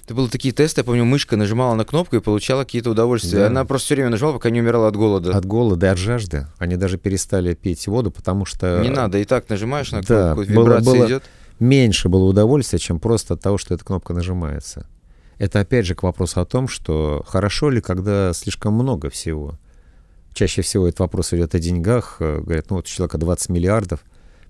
[0.05, 3.39] Это были такие тесты, я помню, мышка нажимала на кнопку и получала какие-то удовольствия.
[3.39, 3.47] Да.
[3.47, 5.35] Она просто все время нажимала, пока не умирала от голода.
[5.37, 6.47] От голода и от жажды.
[6.57, 10.51] Они даже перестали пить воду, потому что Не надо, и так нажимаешь на да, кнопку,
[10.53, 11.23] было- вибрация было- идет.
[11.61, 14.87] Меньше было удовольствия, чем просто от того, что эта кнопка нажимается.
[15.37, 19.57] Это опять же к вопросу о том, что хорошо ли, когда слишком много всего.
[20.33, 22.17] Чаще всего этот вопрос идет о деньгах.
[22.19, 24.01] Э, Говорят, ну вот у человека 20 миллиардов,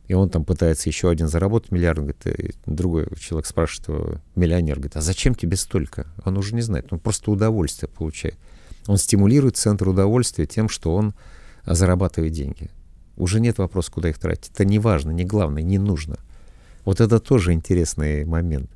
[0.07, 1.99] и он там пытается еще один заработать миллиард.
[1.99, 6.07] Говорит, и другой человек спрашивает, миллионер, говорит, а зачем тебе столько?
[6.25, 8.35] Он уже не знает, он просто удовольствие получает.
[8.87, 11.13] Он стимулирует центр удовольствия тем, что он
[11.63, 12.69] а, зарабатывает деньги.
[13.15, 14.51] Уже нет вопроса, куда их тратить.
[14.53, 16.17] Это не важно, не главное, не нужно.
[16.85, 18.69] Вот это тоже интересный момент.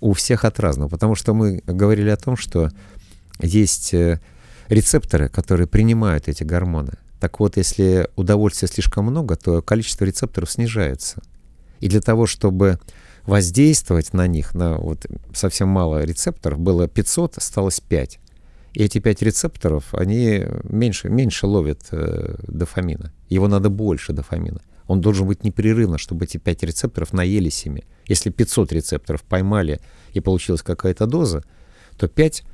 [0.00, 2.70] У всех от разного, потому что мы говорили о том, что
[3.40, 4.20] есть э,
[4.68, 6.94] рецепторы, которые принимают эти гормоны.
[7.20, 11.22] Так вот, если удовольствия слишком много, то количество рецепторов снижается.
[11.80, 12.78] И для того, чтобы
[13.24, 18.20] воздействовать на них, на вот совсем мало рецепторов, было 500, осталось 5.
[18.74, 23.12] И эти 5 рецепторов, они меньше, меньше ловят э, дофамина.
[23.28, 24.60] Его надо больше дофамина.
[24.86, 27.84] Он должен быть непрерывно, чтобы эти 5 рецепторов наелись ими.
[28.06, 29.80] Если 500 рецепторов поймали
[30.12, 31.42] и получилась какая-то доза,
[31.96, 32.44] то 5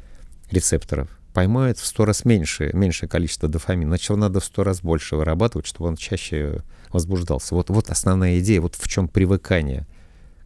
[0.51, 3.90] рецепторов поймают в 100 раз меньше, меньшее количество дофамина.
[3.90, 6.62] Значит, его надо в 100 раз больше вырабатывать, чтобы он чаще
[6.93, 7.55] возбуждался.
[7.55, 9.87] Вот, вот основная идея, вот в чем привыкание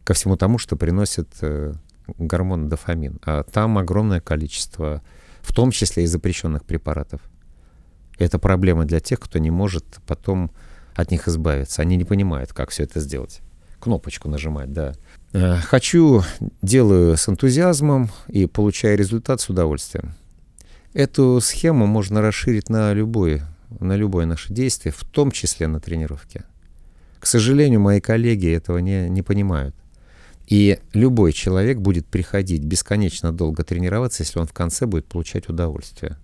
[0.03, 1.73] ко всему тому, что приносит э,
[2.17, 3.19] гормон дофамин.
[3.25, 5.01] А там огромное количество,
[5.41, 7.21] в том числе и запрещенных препаратов.
[8.17, 10.51] Это проблема для тех, кто не может потом
[10.95, 11.81] от них избавиться.
[11.81, 13.41] Они не понимают, как все это сделать.
[13.79, 14.93] Кнопочку нажимать, да.
[15.33, 16.23] Э, Хочу,
[16.61, 20.15] делаю с энтузиазмом и получаю результат с удовольствием.
[20.93, 23.45] Эту схему можно расширить на любое,
[23.79, 26.45] на любое наше действие, в том числе на тренировке.
[27.19, 29.75] К сожалению, мои коллеги этого не, не понимают.
[30.47, 36.17] И любой человек будет приходить бесконечно долго тренироваться, если он в конце будет получать удовольствие.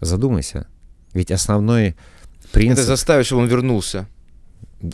[0.00, 0.66] Задумайся.
[1.14, 1.96] Ведь основной
[2.52, 2.78] принцип...
[2.78, 4.06] Это заставишь, чтобы он вернулся.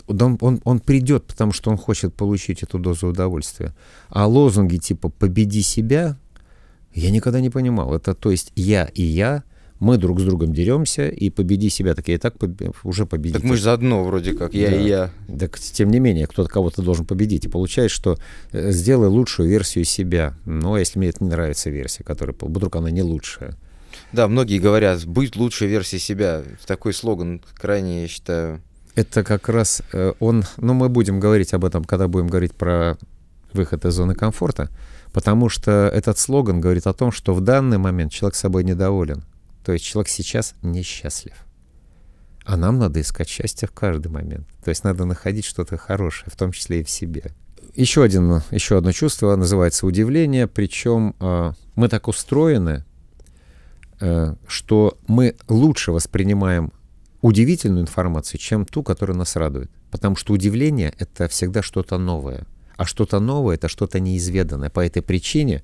[0.07, 3.73] Он, он, он придет, потому что он хочет получить эту дозу удовольствия.
[4.09, 6.17] А лозунги типа «победи себя»
[6.93, 7.93] я никогда не понимал.
[7.95, 9.43] Это то есть я и я,
[9.79, 11.95] мы друг с другом деремся, и победи себя.
[11.95, 13.39] Так я и так побе- уже победил.
[13.39, 14.75] Так мы же заодно вроде как, я Да.
[14.75, 15.11] и я.
[15.39, 17.45] Так, тем не менее, кто-то кого-то должен победить.
[17.45, 18.17] И получается, что
[18.51, 20.35] э, сделай лучшую версию себя.
[20.45, 23.55] Но если мне это не нравится версия, которая, вдруг она не лучшая.
[24.11, 26.43] Да, многие говорят, быть лучшей версией себя.
[26.65, 28.61] Такой слоган крайне, я считаю.
[28.95, 32.97] Это как раз э, он, ну мы будем говорить об этом, когда будем говорить про
[33.53, 34.69] выход из зоны комфорта,
[35.13, 39.23] потому что этот слоган говорит о том, что в данный момент человек собой недоволен.
[39.63, 41.33] То есть человек сейчас несчастлив.
[42.45, 44.47] А нам надо искать счастье в каждый момент.
[44.63, 47.31] То есть надо находить что-то хорошее, в том числе и в себе.
[47.75, 52.83] Еще, один, еще одно чувство называется удивление, причем э, мы так устроены,
[54.47, 56.71] что мы лучше воспринимаем
[57.21, 59.69] удивительную информацию, чем ту, которая нас радует.
[59.91, 62.45] Потому что удивление— это всегда что-то новое.
[62.77, 64.69] А что-то новое— это что-то неизведанное.
[64.69, 65.63] По этой причине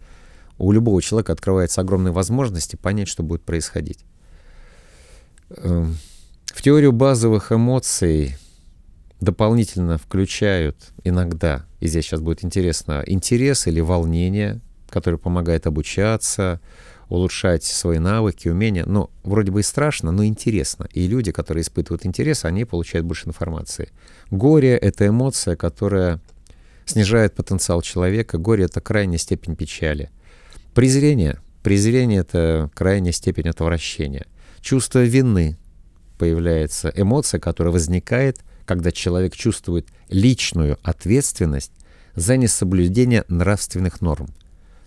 [0.58, 4.00] у любого человека открываются огромные возможности понять, что будет происходить.
[5.50, 5.95] Эм,
[6.48, 8.36] В теорию базовых эмоций
[9.21, 16.60] дополнительно включают иногда, и здесь сейчас будет интересно, интерес или волнение, которое помогает обучаться,
[17.10, 18.84] улучшать свои навыки, умения.
[18.86, 20.88] Ну, вроде бы и страшно, но интересно.
[20.91, 23.89] И люди, которые испытывают интерес, они получают больше информации.
[24.32, 26.20] Горе— это эмоция, которая
[26.86, 28.38] снижает потенциал человека.
[28.38, 30.10] Горе— это крайняя степень печали.
[30.74, 31.39] Презрение.
[31.63, 34.26] Презрение— это крайняя степень отвращения.
[34.62, 35.58] Чувство вины
[36.18, 36.91] появляется.
[36.96, 41.72] Эмоция, которая возникает, когда человек чувствует личную ответственность
[42.15, 44.28] за несоблюдение нравственных норм.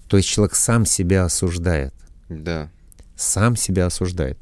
[0.08, 1.94] То есть человек сам себя осуждает.
[2.28, 2.70] Да.
[3.16, 4.38] Сам себя осуждает.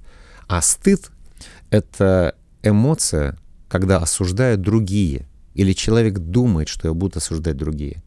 [0.49, 1.11] А стыд—
[1.70, 5.29] это эмоция, когда осуждают другие.
[5.55, 8.03] Или человек думает, что его будут осуждать другие.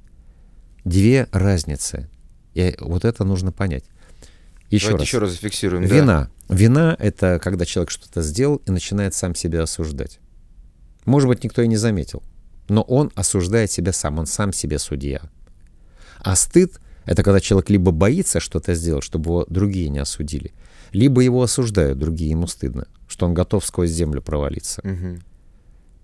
[0.85, 2.09] Две разницы.
[2.53, 3.85] И вот это нужно понять.
[4.69, 5.07] Еще Давайте раз.
[5.07, 5.83] еще раз зафиксируем.
[5.83, 6.29] Вина.
[6.47, 6.55] Да.
[6.55, 10.19] Вина— это когда человек что-то сделал и начинает сам себя осуждать.
[11.05, 12.21] Может быть, никто и не заметил,
[12.67, 15.21] но он осуждает себя сам, он сам себе судья.
[16.19, 16.79] А стыд—
[17.09, 20.53] это когда человек либо боится что-то сделать, чтобы его другие не осудили,
[20.91, 24.79] либо его осуждают другие, ему стыдно, что он готов сквозь землю провалиться.
[24.83, 25.19] Угу.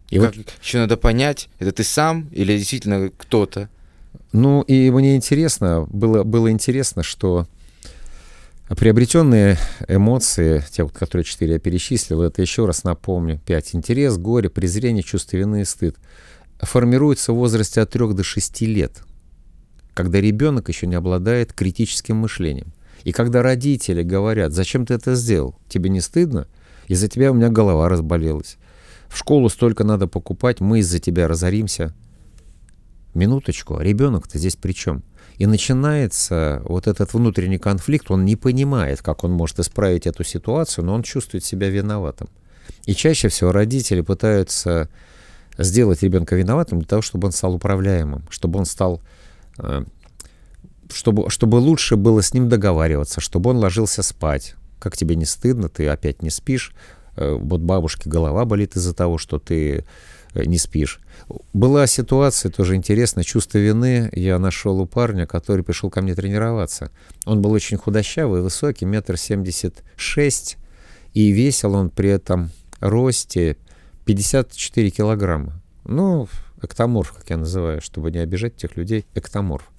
[0.09, 0.47] И как, вот...
[0.63, 3.69] Еще надо понять, это ты сам или действительно кто-то?
[4.31, 7.45] Ну, и мне интересно, было, было интересно, что
[8.69, 13.75] приобретенные эмоции, те, вот, которые четыре я перечислил, это еще раз напомню, пять.
[13.75, 15.97] Интерес, горе, презрение, чувство вины и стыд
[16.61, 19.03] формируются в возрасте от 3 до 6 лет,
[19.95, 22.73] когда ребенок еще не обладает критическим мышлением.
[23.03, 26.47] И когда родители говорят, зачем ты это сделал, тебе не стыдно?
[26.87, 28.57] Из-за тебя у меня голова разболелась.
[29.07, 31.95] В школу столько надо покупать, мы из-за тебя разоримся.
[33.13, 35.01] Минуточку, а ребенок-то здесь при чем?
[35.37, 40.83] И начинается вот этот внутренний конфликт, он не понимает, как он может исправить эту ситуацию,
[40.83, 42.27] но он чувствует себя виноватым.
[42.85, 44.89] И чаще всего родители пытаются
[45.57, 49.01] сделать ребенка виноватым для того, чтобы он стал управляемым, чтобы он стал
[50.91, 54.55] чтобы, чтобы лучше было с ним договариваться, чтобы он ложился спать.
[54.79, 56.73] Как тебе не стыдно, ты опять не спишь.
[57.15, 59.85] Э, вот бабушке голова болит из-за того, что ты
[60.33, 60.99] э, не спишь.
[61.53, 66.91] Была ситуация тоже интересная, чувство вины я нашел у парня, который пришел ко мне тренироваться.
[67.25, 70.57] Он был очень худощавый, высокий, метр семьдесят шесть,
[71.13, 73.57] и весил он при этом росте
[74.05, 75.61] 54 килограмма.
[75.85, 76.27] Ну,
[76.65, 79.69] эктоморф, как я называю, чтобы не обижать тех людей, эктоморф.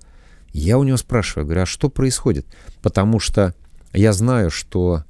[0.53, 2.46] Я у него спрашиваю, говорю, а что происходит?
[2.81, 3.55] Потому что
[3.92, 5.05] я знаю, что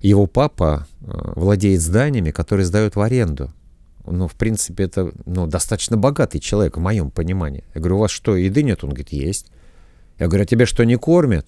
[0.00, 3.52] его папа э, владеет зданиями, которые сдают в аренду.
[4.04, 7.64] Ну, в принципе, это ну, достаточно богатый человек, в моем понимании.
[7.74, 8.82] Я говорю, у вас что, еды нет?
[8.82, 9.50] Он говорит, есть.
[10.18, 11.46] Я говорю, а тебя что, не кормят?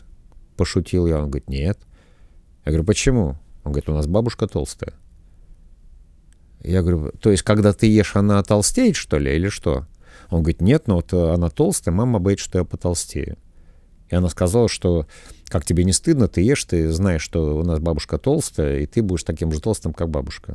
[0.57, 1.19] Пошутил я.
[1.19, 1.79] Он говорит, нет.
[2.65, 3.39] Я говорю, почему?
[3.65, 4.93] Он говорит, у нас бабушка толстая.
[6.63, 9.87] Я говорю, то есть, когда ты ешь, она толстеет, что ли, или что?
[10.29, 13.37] Он говорит, нет, но вот она толстая, мама боится, что я потолстею.
[14.11, 15.07] И она сказала, что
[15.49, 19.03] как тебе не стыдно, ты ешь, ты знаешь, что у нас бабушка толстая, и ты
[19.03, 20.55] будешь таким же толстым, как бабушка.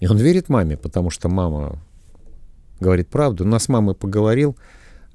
[0.00, 1.80] И он верит маме, потому что мама
[2.80, 3.44] говорит правду.
[3.44, 4.56] У нас с мамой поговорил,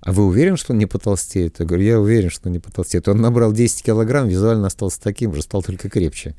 [0.01, 1.59] а вы уверен, что он не потолстеет?
[1.59, 3.07] Я говорю, я уверен, что не потолстеет.
[3.07, 6.35] Он набрал 10 килограмм, визуально остался таким же, стал только крепче.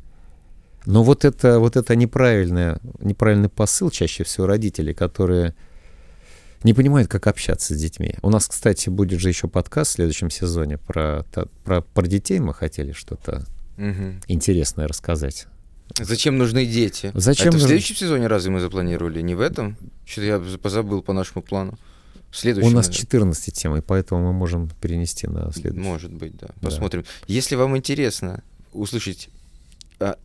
[0.86, 5.54] Но вот это, вот это неправильное, неправильный посыл чаще всего родителей, которые
[6.62, 8.14] не понимают, как общаться с детьми.
[8.22, 11.24] У нас, кстати, будет же еще подкаст в следующем сезоне про,
[11.64, 12.38] про, про детей.
[12.38, 14.20] Мы хотели что-то угу.
[14.28, 15.46] интересное рассказать.
[15.98, 17.10] Зачем нужны дети?
[17.14, 17.66] Зачем Это нужны...
[17.66, 19.20] в следующем сезоне разве мы запланировали?
[19.22, 19.76] Не в этом?
[20.04, 21.78] Что-то я позабыл по нашему плану.
[22.32, 25.80] Следующий, У нас 14 тем, и поэтому мы можем перенести на следующий.
[25.80, 26.48] Может быть, да.
[26.60, 27.02] Посмотрим.
[27.02, 27.08] Да.
[27.26, 29.30] Если вам интересно услышать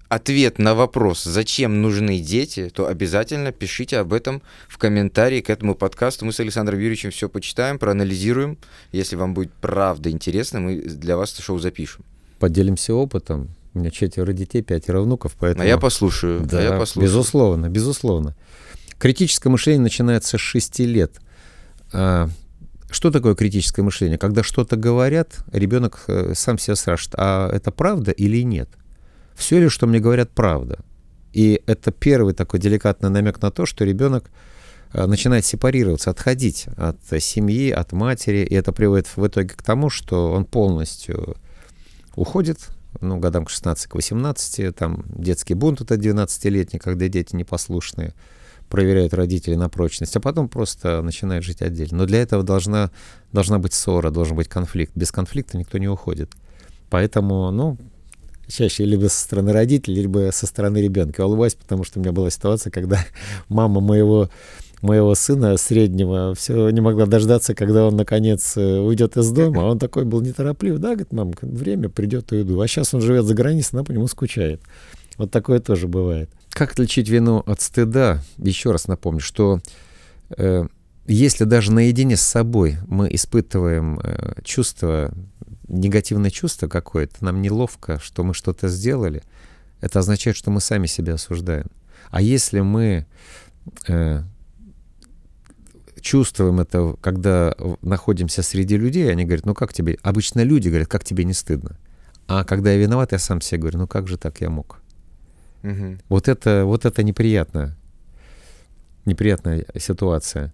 [0.08, 5.76] ответ на вопрос, зачем нужны дети, то обязательно пишите об этом в комментарии к этому
[5.76, 6.26] подкасту.
[6.26, 8.58] Мы с Александром Юрьевичем все почитаем, проанализируем.
[8.92, 12.06] Если вам будет правда интересно, мы для вас это шоу запишем.
[12.40, 13.50] Поделимся опытом.
[13.74, 15.64] У меня четверо детей, пятеро внуков, поэтому...
[15.64, 16.46] А я послушаю.
[16.46, 17.04] Да, а я послушаю.
[17.04, 18.36] безусловно, безусловно.
[18.98, 21.20] Критическое мышление начинается с 6 лет.
[21.92, 22.30] А,
[22.90, 24.18] что такое критическое мышление?
[24.18, 28.70] Когда что-то говорят, ребенок э, сам себя спрашивает, а это правда или нет?
[29.36, 30.80] Все ли, что мне говорят, правда?
[31.34, 34.32] И это первый такой деликатный намек на то, что ребенок
[34.94, 39.90] э, начинает сепарироваться, отходить от семьи, от матери, и это приводит в итоге к тому,
[39.90, 41.36] что он полностью
[42.16, 42.70] уходит
[43.02, 48.14] ну, годам к 16, к 18, там детский бунт это 12-летний, когда дети непослушные,
[48.70, 52.00] проверяют родителей на прочность, а потом просто начинают жить отдельно.
[52.00, 52.92] Но для этого должна,
[53.32, 54.92] должна быть ссора, должен быть конфликт.
[54.96, 56.32] Без конфликта никто не уходит.
[56.90, 57.78] Поэтому, ну,
[58.48, 61.22] чаще либо со стороны родителей, либо со стороны ребенка.
[61.22, 63.06] Я улыбаюсь, потому что у меня была ситуация, когда
[63.50, 64.30] мама моего
[64.82, 69.62] моего сына среднего все не могла дождаться, когда он наконец э, уйдет из дома.
[69.62, 70.78] Он такой был нетороплив.
[70.78, 72.60] Да, говорит, мам, время придет уйду.
[72.60, 74.62] А сейчас он живет за границей, она по нему скучает.
[75.18, 76.30] Вот такое тоже бывает.
[76.52, 78.22] Как отличить вину от стыда?
[78.38, 79.60] Еще раз напомню, что
[80.38, 80.68] э,
[81.08, 85.14] если даже наедине с собой мы испытываем э, чувство,
[85.68, 89.24] негативное чувство какое-то, нам неловко, что мы что-то сделали,
[89.82, 91.68] это означает, что мы сами себя осуждаем.
[92.10, 93.06] А если мы
[93.88, 94.22] э,
[96.02, 101.04] чувствуем это, когда находимся среди людей, они говорят, ну как тебе, обычно люди говорят, как
[101.04, 101.78] тебе не стыдно.
[102.28, 104.82] А когда я виноват, я сам себе говорю, ну как же так я мог?
[105.64, 105.98] Угу.
[106.10, 107.76] Вот, это, вот это неприятно.
[109.06, 110.54] Неприятная ситуация.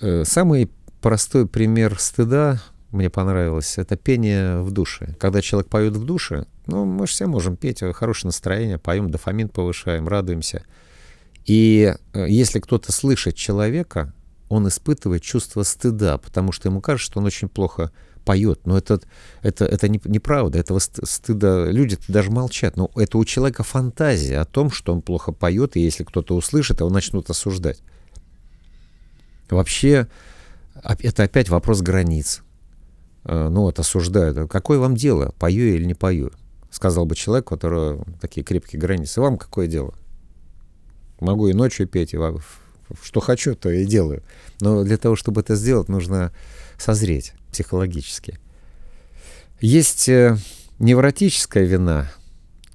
[0.00, 0.70] Э, самый
[1.00, 2.60] простой пример стыда
[2.92, 5.16] мне понравилось, это пение в душе.
[5.18, 9.10] Когда человек поет в душе, ну, мы же все можем петь, э, хорошее настроение, поем,
[9.10, 10.64] дофамин повышаем, радуемся.
[11.46, 14.14] И э, если кто-то слышит человека,
[14.48, 17.90] он испытывает чувство стыда, потому что ему кажется, что он очень плохо
[18.24, 18.66] поет.
[18.66, 19.00] Но это,
[19.42, 22.76] это, это не, неправда, этого стыда люди даже молчат.
[22.76, 26.80] Но это у человека фантазия о том, что он плохо поет, и если кто-то услышит,
[26.80, 27.80] его начнут осуждать.
[29.50, 30.06] Вообще,
[30.82, 32.42] это опять вопрос границ.
[33.24, 34.50] Э, ну вот осуждают.
[34.50, 36.30] Какое вам дело, пою я или не пою?
[36.70, 39.20] Сказал бы человек, у которого такие крепкие границы.
[39.20, 39.94] Вам какое дело?
[41.20, 42.18] Могу и ночью петь, и
[43.02, 44.22] что хочу, то и делаю.
[44.60, 46.32] Но для того, чтобы это сделать, нужно
[46.78, 48.38] созреть психологически.
[49.60, 50.36] Есть э,
[50.78, 52.10] невротическая вина,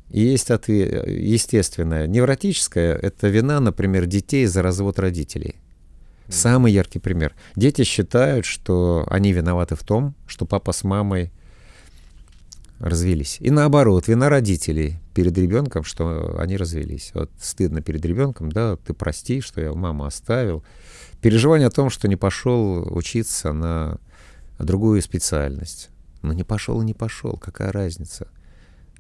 [0.10, 2.08] и есть естественная.
[2.08, 5.56] Невротическая— это вина, например, детей за развод родителей.
[6.30, 7.36] Самый яркий пример.
[7.56, 11.32] Дети считают, что они виноваты в том, что папа с мамой
[12.80, 13.38] развелись.
[13.40, 17.12] И наоборот, вина родителей перед ребенком, что они развелись.
[17.14, 20.64] Вот стыдно перед ребенком, да, ты прости, что я маму оставил.
[21.22, 23.98] Переживание о том, что не пошел учиться на
[24.60, 25.90] другую специальность.
[26.22, 28.28] Но не пошел и не пошел, какая разница?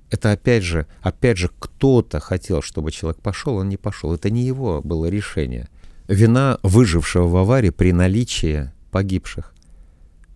[0.10, 4.14] Это опять же, опять же, кто-то хотел, чтобы человек пошел, он не пошел.
[4.14, 5.68] Это не его было решение.
[6.08, 9.54] Вина выжившего в аварии при наличии погибших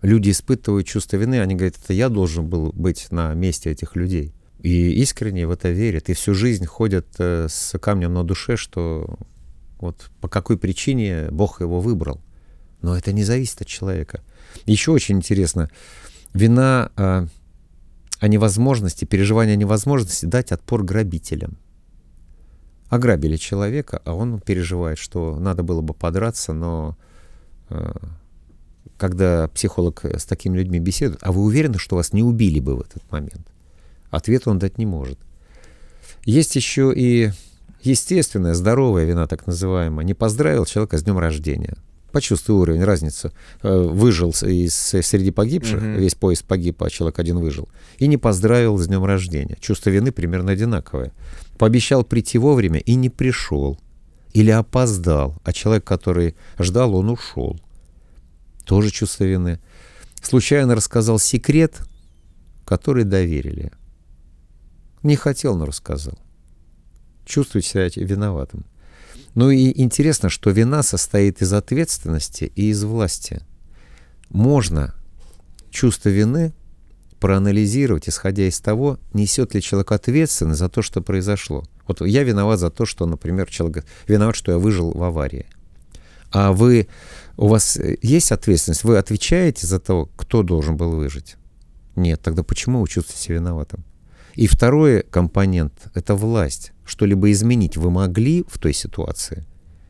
[0.01, 4.34] люди испытывают чувство вины, они говорят, это я должен был быть на месте этих людей.
[4.59, 9.17] И искренне в это верят, и всю жизнь ходят э, с камнем на душе, что
[9.80, 12.22] вот по какой причине Бог его выбрал.
[12.82, 14.22] Но это не зависит от человека.
[14.65, 15.69] Еще очень интересно,
[16.34, 17.28] вина о,
[18.19, 21.57] о невозможности, переживание невозможности дать отпор грабителям.
[22.91, 26.97] Ограбили человека, а он переживает, что надо было бы подраться, но
[27.69, 27.89] э,
[28.97, 32.81] когда психолог с такими людьми беседует, а вы уверены, что вас не убили бы в
[32.81, 33.47] этот момент?
[34.09, 35.17] Ответ он дать не может.
[36.25, 37.31] Есть еще и
[37.81, 40.05] естественная, здоровая вина, так называемая.
[40.05, 41.77] Не поздравил человека с днем рождения.
[42.12, 43.32] Почувствуй уровень, разницу.
[43.64, 45.99] Э, выжил из, среди погибших, mm-hmm.
[45.99, 47.70] весь поезд погиб, а человек один выжил.
[47.97, 49.57] И не поздравил с днем рождения.
[49.59, 51.12] Чувство вины примерно одинаковое.
[51.57, 53.80] Пообещал прийти вовремя и не пришел.
[54.34, 57.59] Или опоздал, а человек, который ждал, он ушел
[58.72, 59.59] тоже чувство вины.
[60.22, 61.82] Случайно рассказал секрет,
[62.66, 63.72] который доверили.
[65.03, 66.18] Не хотел, но рассказал.
[67.26, 68.64] Чувствует себя виноватым.
[69.34, 73.41] Ну и интересно, что вина состоит из ответственности и из власти.
[74.29, 74.93] Можно
[75.69, 76.53] чувство вины
[77.19, 81.63] проанализировать, исходя из того, несет ли человек ответственность за то, что произошло.
[81.88, 85.45] Вот я виноват за то, что, например, человек виноват, что я выжил в аварии.
[86.32, 86.88] А вы
[87.38, 88.84] у вас э, есть ответственность?
[88.84, 91.36] Вы отвечаете за то, кто должен был выжить?
[91.95, 93.84] Нет, тогда почему вы чувствуете себя виноватым?
[94.36, 96.71] И второй компонент— это власть.
[96.86, 99.45] Что-либо изменить вы могли в той ситуации?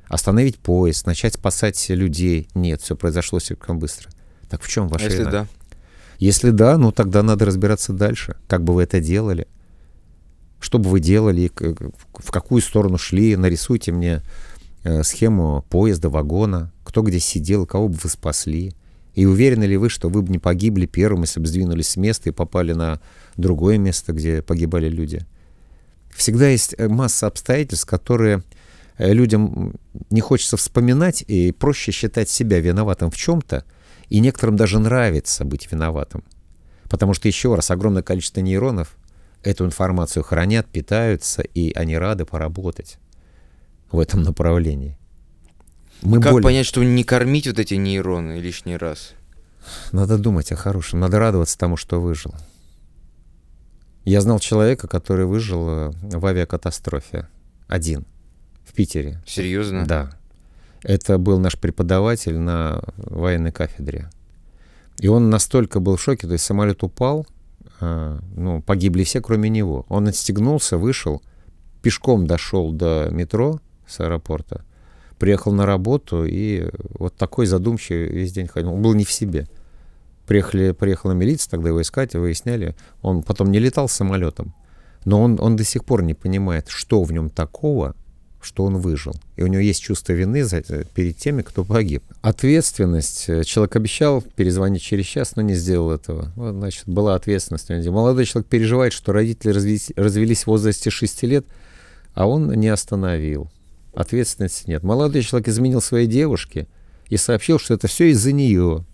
[0.07, 2.47] Остановить поезд, начать спасать людей?
[2.53, 4.09] Нет, все произошло слишком быстро.
[4.49, 5.31] Так в чем ваша если вина?
[5.31, 5.47] да?
[6.19, 8.37] Если да, ну тогда надо разбираться дальше.
[8.47, 9.47] Как бы вы это делали?
[10.59, 11.51] Что бы вы делали?
[12.13, 13.35] В какую сторону шли?
[13.35, 14.21] Нарисуйте мне
[14.83, 18.73] Э, схему поезда, вагона, кто где сидел, кого бы вы спасли.
[19.13, 22.29] И уверены ли вы, что вы бы не погибли первым, если бы сдвинулись с места
[22.29, 23.01] и попали на
[23.35, 25.25] другое место, где погибали люди?
[26.11, 28.43] Всегда есть э, масса обстоятельств, которые
[28.97, 29.75] э, людям
[30.09, 33.65] не хочется вспоминать, и проще считать себя виноватым в чем-то,
[34.09, 36.23] и некоторым даже нравится быть виноватым.
[36.89, 38.97] Потому что, еще раз, огромное количество нейронов
[39.43, 42.97] эту информацию хранят, питаются, и они рады поработать
[43.91, 44.97] в этом направлении.
[46.01, 46.43] Мы как более...
[46.43, 49.11] понять, что не кормить вот эти нейроны лишний раз?
[49.91, 52.33] Надо думать о хорошем, надо радоваться тому, что выжил.
[54.03, 57.27] Я знал человека, который выжил э, в авиакатастрофе.
[57.67, 58.05] Один.
[58.65, 59.21] В Питере.
[59.27, 59.85] Серьезно?
[59.85, 60.17] Да.
[60.83, 64.09] Это был наш преподаватель на военной кафедре.
[64.97, 67.27] И он настолько был в шоке, то есть самолет упал,
[67.79, 69.85] а, ну, погибли все, кроме него.
[69.89, 71.21] Он отстегнулся, вышел,
[71.81, 74.63] пешком дошел до метро с аэропорта,
[75.21, 76.67] приехал на работу и
[76.97, 78.73] вот такой задумчивый весь день ходил.
[78.73, 79.47] Он был не в себе.
[80.25, 82.75] Приехали, приехала милиция, тогда его искать, выясняли.
[83.03, 84.55] Он потом не летал самолетом,
[85.05, 87.95] но он, он до сих пор не понимает, что в нем такого,
[88.41, 89.13] что он выжил.
[89.35, 90.63] И у него есть чувство вины за,
[90.95, 92.03] перед теми, кто погиб.
[92.23, 93.27] Ответственность.
[93.45, 96.31] Человек обещал перезвонить через час, но не сделал этого.
[96.35, 97.69] Вот, значит, была ответственность.
[97.69, 101.45] Молодой человек переживает, что родители развелись, развелись в возрасте 6 лет,
[102.15, 103.51] а он не остановил.
[103.93, 104.83] Ответственности нет.
[104.83, 106.67] Молодой человек изменил своей девушке
[107.09, 108.85] и сообщил, что это все из-за нее,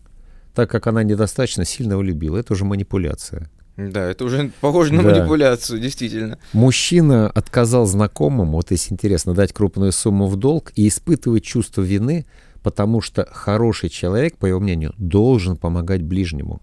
[0.56, 2.38] так как она недостаточно сильно его любила.
[2.38, 3.50] Это уже манипуляция.
[3.78, 5.12] Да, это уже похоже на да.
[5.12, 6.40] манипуляцию, действительно.
[6.52, 12.26] Мужчина отказал знакомому, вот если интересно, дать крупную сумму в долг и испытывает чувство вины,
[12.64, 16.60] потому что хороший человек, по его мнению, должен помогать ближнему.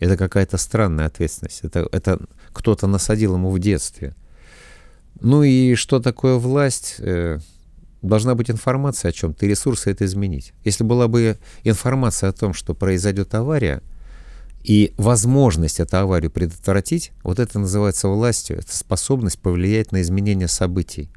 [0.00, 1.60] Это какая-то странная ответственность.
[1.62, 2.20] Это, это
[2.52, 4.14] кто-то насадил ему в детстве.
[5.20, 6.96] Ну и что такое власть?
[6.98, 7.38] Э,
[8.02, 10.52] должна быть информация о чем-то, и ресурсы это изменить.
[10.64, 13.82] Если была бы информация о том, что произойдет авария,
[14.64, 21.10] и возможность эту аварию предотвратить, вот это называется властью, это способность повлиять на изменение событий.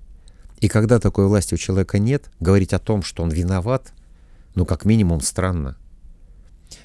[0.61, 3.93] И когда такой власти у человека нет, говорить о том, что он виноват,
[4.55, 5.77] ну, как минимум, странно.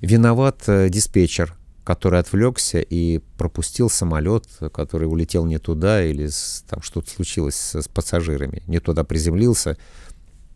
[0.00, 1.56] Виноват э, диспетчер,
[1.90, 7.88] который отвлекся и пропустил самолет, который улетел не туда, или с, там что-то случилось с,
[7.88, 9.76] пассажирами, не туда приземлился.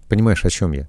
[0.09, 0.89] Понимаешь, о чем я?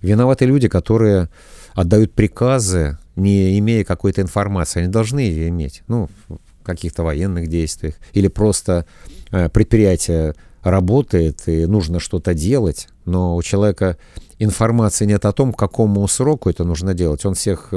[0.00, 1.28] Виноваты люди, которые
[1.74, 4.80] отдают приказы, не имея какой-то информации.
[4.80, 7.96] Они должны ее иметь, ну, в каких-то военных действиях.
[8.14, 8.86] Или просто
[9.30, 13.98] э, предприятие работает и нужно что-то делать, но у человека
[14.38, 17.26] информации нет о том, какому сроку это нужно делать.
[17.26, 17.74] Он всех...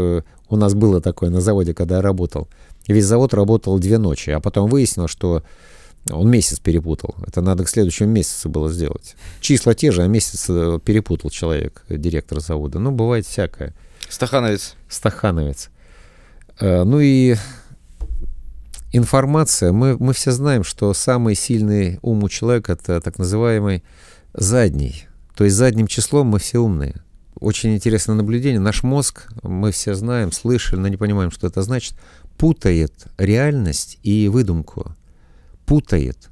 [0.50, 2.48] У нас было такое на заводе, когда я работал.
[2.88, 5.43] Весь завод работал две ночи, а потом выяснилось, что
[6.10, 7.16] он месяц перепутал.
[7.26, 9.16] Это надо к следующему месяцу было сделать.
[9.41, 12.78] Числа те же, а месяц э, перепутал человек, директор завода.
[12.78, 13.74] Ну, бывает всякое.
[14.08, 14.76] Стахановец.
[14.88, 15.70] Стахановец.
[16.60, 17.36] Э, ну и
[18.91, 19.72] информация.
[19.72, 23.84] Мы, мы все знаем, что самый сильный ум у человека— это так называемый
[24.34, 25.06] задний.
[25.36, 27.02] То есть задним числом мы все умные.
[27.40, 28.60] Очень интересное наблюдение.
[28.60, 31.96] Наш мозг, мы все знаем, слышали, но не понимаем, что это значит,
[32.38, 34.96] путает реальность и выдумку.
[35.66, 36.30] Путает.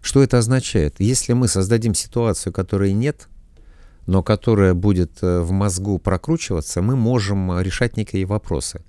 [0.00, 0.96] Что это означает?
[0.98, 3.28] Если мы создадим ситуацию, которой нет—
[4.06, 8.80] но которая будет э, в мозгу прокручиваться, мы можем решать некие вопросы.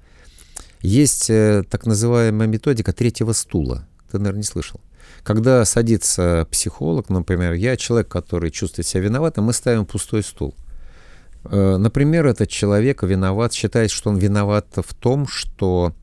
[0.82, 3.88] Есть э, так называемая методика третьего стула.
[4.12, 4.80] Ты, наверное, не слышал.
[5.24, 10.54] Когда садится психолог, например, я человек, который чувствует себя виноватым, мы ставим пустой стул.
[11.50, 15.94] Э, например, этот человек виноват, считает, что он виноват в том, что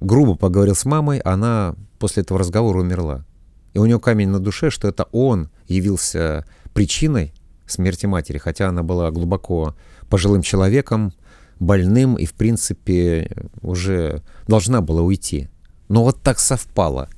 [0.00, 3.26] грубо поговорил с мамой, она после этого разговора умерла.
[3.74, 7.34] И у него камень на душе, что это он явился причиной
[7.66, 9.76] смерти матери, хотя она была глубоко
[10.08, 11.12] пожилым человеком,
[11.60, 13.30] больным и, в принципе,
[13.60, 15.48] уже должна была уйти.
[15.88, 17.08] Но вот так совпало.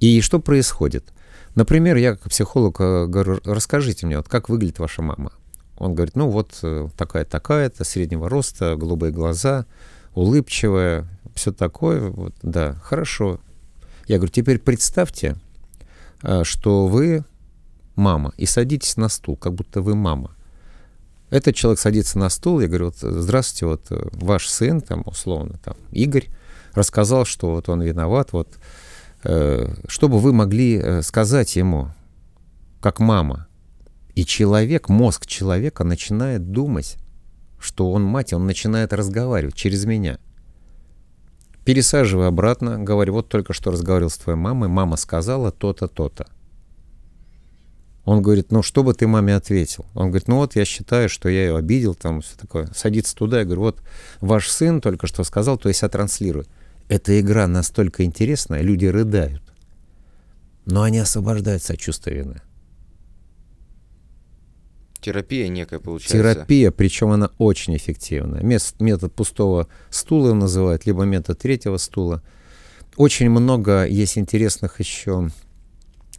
[0.00, 1.12] И что происходит?
[1.54, 5.32] Например, я как психолог э, говорю, расскажите мне, вот как выглядит ваша мама?
[5.78, 9.64] Он говорит, ну вот э, такая-такая-то, среднего роста, голубые глаза,
[10.14, 12.10] улыбчивая, все такое.
[12.10, 13.40] Вот, да, хорошо.
[14.06, 15.36] Я говорю, теперь представьте,
[16.22, 17.24] э, что вы
[17.94, 20.32] мама, и садитесь на стул, как будто вы мама.
[21.30, 25.58] Этот человек садится на стул, я говорю, вот, здравствуйте, вот э, ваш сын, там, условно,
[25.64, 26.28] там, Игорь,
[26.74, 28.48] рассказал, что вот он виноват, вот,
[29.24, 31.90] э, чтобы вы могли сказать ему,
[32.80, 33.47] как мама.
[34.18, 36.96] И человек, мозг человека начинает думать,
[37.60, 40.18] что он мать, он начинает разговаривать через меня.
[41.64, 46.26] Пересаживаю обратно, говорю, вот только что разговаривал с твоей мамой, мама сказала то-то, то-то.
[48.04, 49.86] Он говорит, ну что бы ты маме ответил?
[49.94, 52.68] Он говорит, ну вот я считаю, что я ее обидел, там все такое.
[52.74, 53.82] Садится туда, я говорю, вот
[54.20, 56.46] ваш сын только что сказал, то есть я транслирую.
[56.88, 59.44] Эта игра настолько интересная, люди рыдают.
[60.64, 62.42] Но они освобождаются от чувства вины.
[65.00, 66.18] Терапия некая получается.
[66.18, 68.42] Терапия, причем она очень эффективная.
[68.42, 72.22] Метод пустого стула называют, либо метод третьего стула.
[72.96, 75.30] Очень много есть интересных еще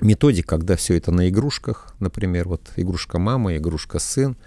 [0.02, 4.38] методик, когда все это на игрушках, например, вот игрушка мама, игрушка сын,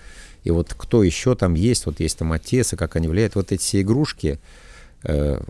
[0.45, 3.53] и вот кто еще там есть, вот есть там отец, и как они влияют, вот
[3.53, 4.41] эти все игрушки,
[5.05, 5.41] э,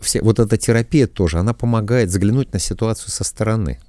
[0.00, 3.80] все, вот эта терапия тоже, она помогает взглянуть на ситуацию со стороны.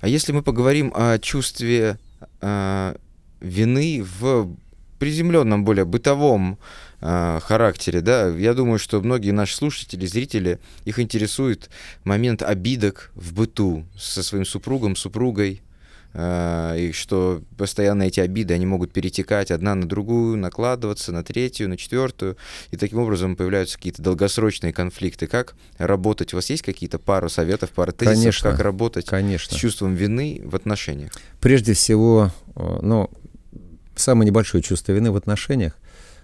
[0.00, 1.98] А если мы поговорим о чувстве
[2.40, 2.96] э,
[3.40, 4.56] вины в
[4.98, 6.58] приземленном, более бытовом
[7.00, 11.70] э, характере, да, я думаю, что многие наши слушатели, зрители, их интересует
[12.04, 15.62] момент обидок в быту со своим супругом, супругой,
[16.16, 21.76] и что постоянно эти обиды, они могут перетекать одна на другую, накладываться на третью, на
[21.76, 22.36] четвертую,
[22.70, 25.26] и таким образом появляются какие-то долгосрочные конфликты.
[25.26, 26.32] Как работать?
[26.32, 29.56] У вас есть какие-то пару советов, пару тезисов, Конечно, как работать Конечно.
[29.56, 31.10] с чувством вины в отношениях?
[31.40, 33.10] Прежде всего, э, ну,
[33.96, 35.76] самое небольшое чувство вины в отношениях,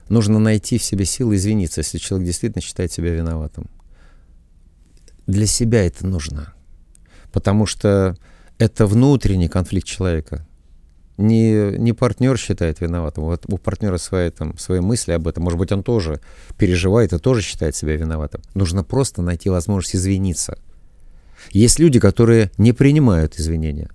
[0.08, 3.68] нужно найти в себе силы извиниться, если человек действительно считает себя виноватым.
[5.26, 6.54] Для себя это нужно.
[7.32, 8.16] Потому что
[8.60, 10.46] это внутренний конфликт человека.
[11.16, 13.24] Не, не партнер считает виноватым.
[13.24, 15.44] Вот у партнера свои, там, свои мысли об этом.
[15.44, 16.20] Может быть, он тоже
[16.58, 18.42] переживает и тоже считает себя виноватым.
[18.54, 20.58] Нужно просто найти возможность извиниться.
[21.52, 23.90] Есть люди, которые не принимают извинения.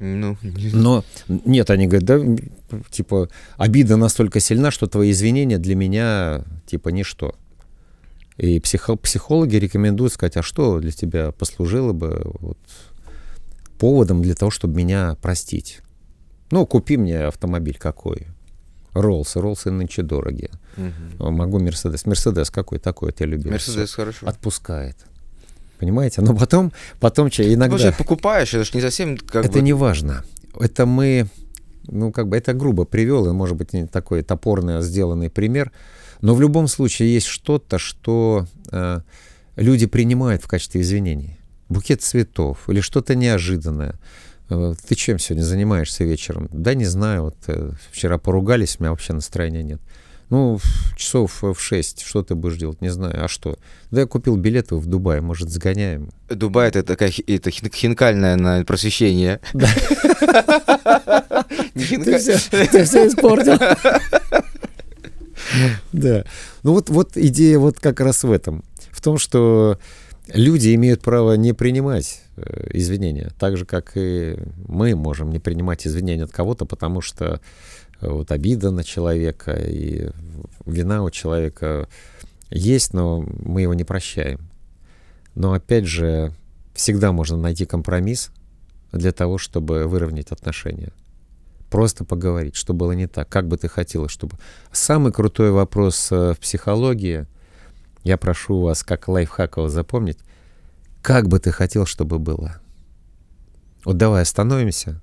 [0.00, 0.36] Ну,
[0.72, 6.88] Но нет, они говорят, да, типа, обида настолько сильна, что твои извинения для меня, типа,
[6.88, 7.36] ничто.
[8.38, 12.58] И психо- психологи рекомендуют сказать, а что для тебя послужило бы вот,
[13.82, 15.80] поводом для того, чтобы меня простить?
[16.52, 18.28] Ну, купи мне автомобиль какой.
[18.92, 20.50] Роллс, Роллсы нынче дорогие.
[20.76, 21.34] Мгм.
[21.34, 22.06] Могу Мерседес.
[22.06, 23.50] Мерседес какой такой я любил.
[23.50, 24.28] Мерседес хорошо.
[24.28, 24.96] Отпускает.
[25.80, 26.22] Понимаете?
[26.22, 27.76] Но потом, потом че, Ты иногда...
[27.76, 29.62] вообще покупаешь, это же не совсем как это бы...
[29.62, 30.22] не важно.
[30.60, 31.26] Это мы,
[31.88, 35.72] ну, как бы, это грубо привел, и, может быть, не такой топорно сделанный пример,
[36.20, 39.00] но в любом случае есть что-то, что э,
[39.56, 41.38] люди принимают в качестве извинений.
[41.72, 43.94] Букет цветов или что-то неожиданное.
[44.50, 46.48] Э, Ты чем сегодня занимаешься вечером?
[46.52, 49.80] Да не знаю, вот э, вчера поругались, у меня вообще настроения нет.
[50.30, 50.58] Ну,
[50.96, 52.80] часов в 6, что ты будешь делать?
[52.80, 53.22] Не знаю.
[53.22, 53.58] А что?
[53.90, 56.10] Да я купил билеты в Дубай, может, сгоняем?
[56.30, 59.40] Дубай это такая это хин- хинкальное на просвещение.
[61.74, 63.58] Не Ты все, испортил.
[65.92, 66.24] Да.
[66.62, 68.64] Ну вот, вот идея вот как раз в этом.
[68.90, 69.78] В том, что
[70.28, 75.86] люди имеют право не принимать э, извинения, так же, как и мы можем не принимать
[75.86, 77.40] извинения от кого-то, потому что
[78.00, 80.10] э, вот обида на человека и
[80.66, 81.88] вина у человека
[82.50, 84.40] есть, но мы его не прощаем.
[85.34, 86.32] Но опять же,
[86.74, 88.30] всегда можно найти компромисс
[88.92, 90.92] для того, чтобы выровнять отношения.
[91.70, 94.36] Просто поговорить, что было не так, как бы ты хотела, чтобы...
[94.72, 97.26] Самый крутой вопрос э, в психологии,
[98.04, 100.18] я прошу вас, как лайфхак его запомнить,
[101.02, 102.60] как бы ты хотел, чтобы было?
[103.84, 105.00] Вот давай остановимся,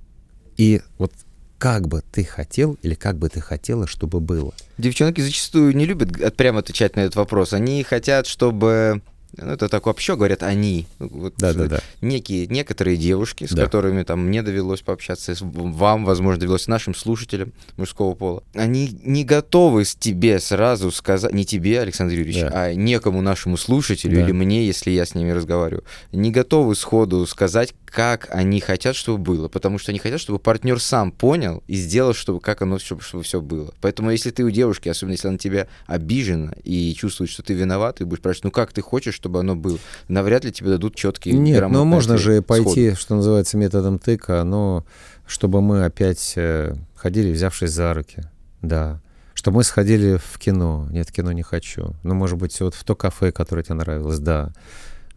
[0.57, 1.13] и вот
[1.57, 4.53] как бы ты хотел или как бы ты хотела, чтобы было?
[4.77, 7.53] Девчонки зачастую не любят прямо отвечать на этот вопрос.
[7.53, 9.01] Они хотят, чтобы...
[9.37, 10.87] Ну, это так вообще говорят они.
[10.97, 11.81] Вот Да-да-да.
[12.01, 13.63] некие, некоторые девушки, с Да.
[13.65, 19.85] которыми там мне довелось пообщаться, вам, возможно, довелось нашим слушателям мужского пола, они не готовы
[19.85, 22.49] с тебе сразу сказать, не тебе, Александр Юрьевич, Да.
[22.53, 24.23] а некому нашему слушателю Да.
[24.23, 29.17] или мне, если я с ними разговариваю, не готовы сходу сказать, как они хотят, чтобы
[29.17, 33.01] было, потому что они хотят, чтобы партнер сам понял и сделал, чтобы как оно, чтобы,
[33.01, 33.73] чтобы все было.
[33.81, 37.53] Поэтому если ты у девушки, особенно если она на тебя обижена и чувствует, что ты
[37.53, 40.95] виноват, и будешь спрашивать, ну как ты хочешь, чтобы оно было, навряд ли тебе дадут
[40.95, 42.95] четкие Нет, но можно же пойти, сходу.
[42.95, 44.85] что называется, методом тыка, но
[45.25, 48.23] чтобы мы опять э, ходили, взявшись за руки.
[48.61, 48.99] Да.
[49.33, 50.87] Чтобы мы сходили в кино.
[50.91, 51.95] Нет, кино не хочу.
[52.03, 54.51] Ну, может быть, вот в то кафе, которое тебе нравилось, да.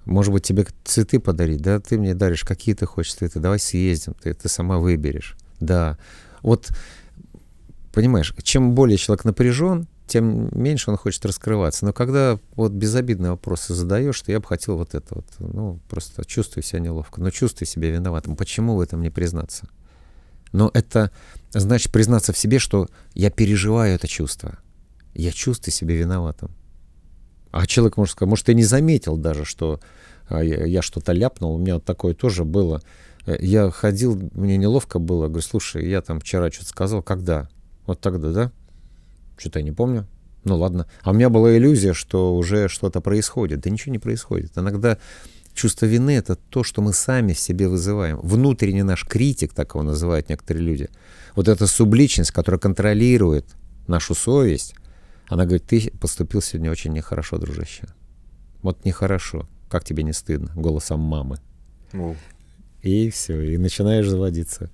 [0.05, 4.14] Может быть, тебе цветы подарить, да, ты мне даришь, какие ты хочешь цветы, давай съездим,
[4.14, 5.36] ты, ты сама выберешь.
[5.61, 5.96] Да.
[6.42, 6.70] Вот,
[7.92, 11.86] понимаешь, чем более человек напряжен, тем меньше он хочет раскрываться.
[11.86, 16.24] Но когда вот безобидные вопросы задаешь, что я бы хотел вот это вот, ну, просто
[16.24, 18.36] чувствую себя неловко, но чувствую себя виноватым.
[18.36, 19.68] Почему в этом не признаться?
[20.53, 21.11] Но это
[21.53, 24.59] значит признаться в себе, что я переживаю это чувство.
[25.14, 26.50] Я чувствую себя виноватым.
[27.53, 29.78] А человек может сказать, может, ты не заметил даже, что
[30.28, 32.82] а, я, я что-то ляпнул, у меня вот такое тоже было.
[33.26, 37.48] Э, Я ходил, мне неловко было, говорю, слушай, я там вчера что-то сказал, когда?
[37.86, 38.53] Вот тогда, да?
[39.36, 40.07] Что-то я не помню.
[40.44, 40.86] Ну ладно.
[41.03, 43.61] А у меня была иллюзия, что уже что-то происходит.
[43.61, 44.53] Да ничего не происходит.
[44.57, 44.98] Иногда
[45.55, 48.18] чувство вины— это то, что мы сами себе вызываем.
[48.22, 50.88] Внутренний наш критик, так его называют некоторые люди.
[51.36, 53.46] Вот эта субличность, которая контролирует
[53.86, 54.74] нашу совесть,
[55.33, 57.87] она говорит, ты поступил сегодня очень нехорошо, дружище.
[58.61, 59.49] Вот нехорошо.
[59.70, 60.53] Как тебе не стыдно?
[60.55, 61.39] Голосом мамы.
[61.95, 62.16] Ну,
[62.83, 64.70] И все, и начинаешь заводиться.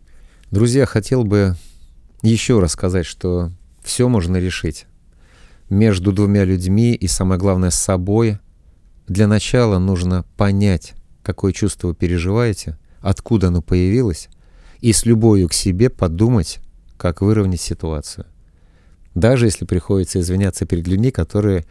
[0.51, 1.55] Друзья, хотел бы
[2.23, 3.53] еще раз сказать, что
[3.85, 4.87] все можно решить
[5.71, 8.41] между двумя людьми и, самое главное, с собой.
[9.07, 14.29] Для начала нужно понять, какое чувство вы переживаете, откуда оно появилось,
[14.81, 16.59] и с любовью к себе подумать,
[16.97, 18.27] как выровнять ситуацию.
[19.19, 21.65] Даже если приходится извиняться перед людьми, которые,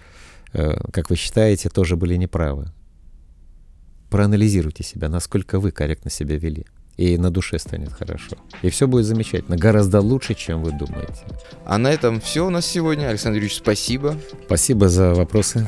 [0.54, 2.74] э, как вы считаете, тоже были неправы.
[4.10, 6.66] Проанализируйте себя, насколько вы корректно себя вели.
[6.98, 8.36] И на душе станет хорошо.
[8.64, 9.56] И все будет замечательно.
[9.56, 11.24] Гораздо лучше, чем вы думаете.
[11.66, 13.08] А на этом все у нас сегодня.
[13.08, 14.18] Александр Юрьевич, спасибо.
[14.46, 15.68] Спасибо за вопросы.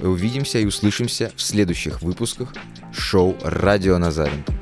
[0.00, 2.52] Увидимся и услышимся в следующих выпусках
[2.92, 4.52] шоу «Радио Назаренко».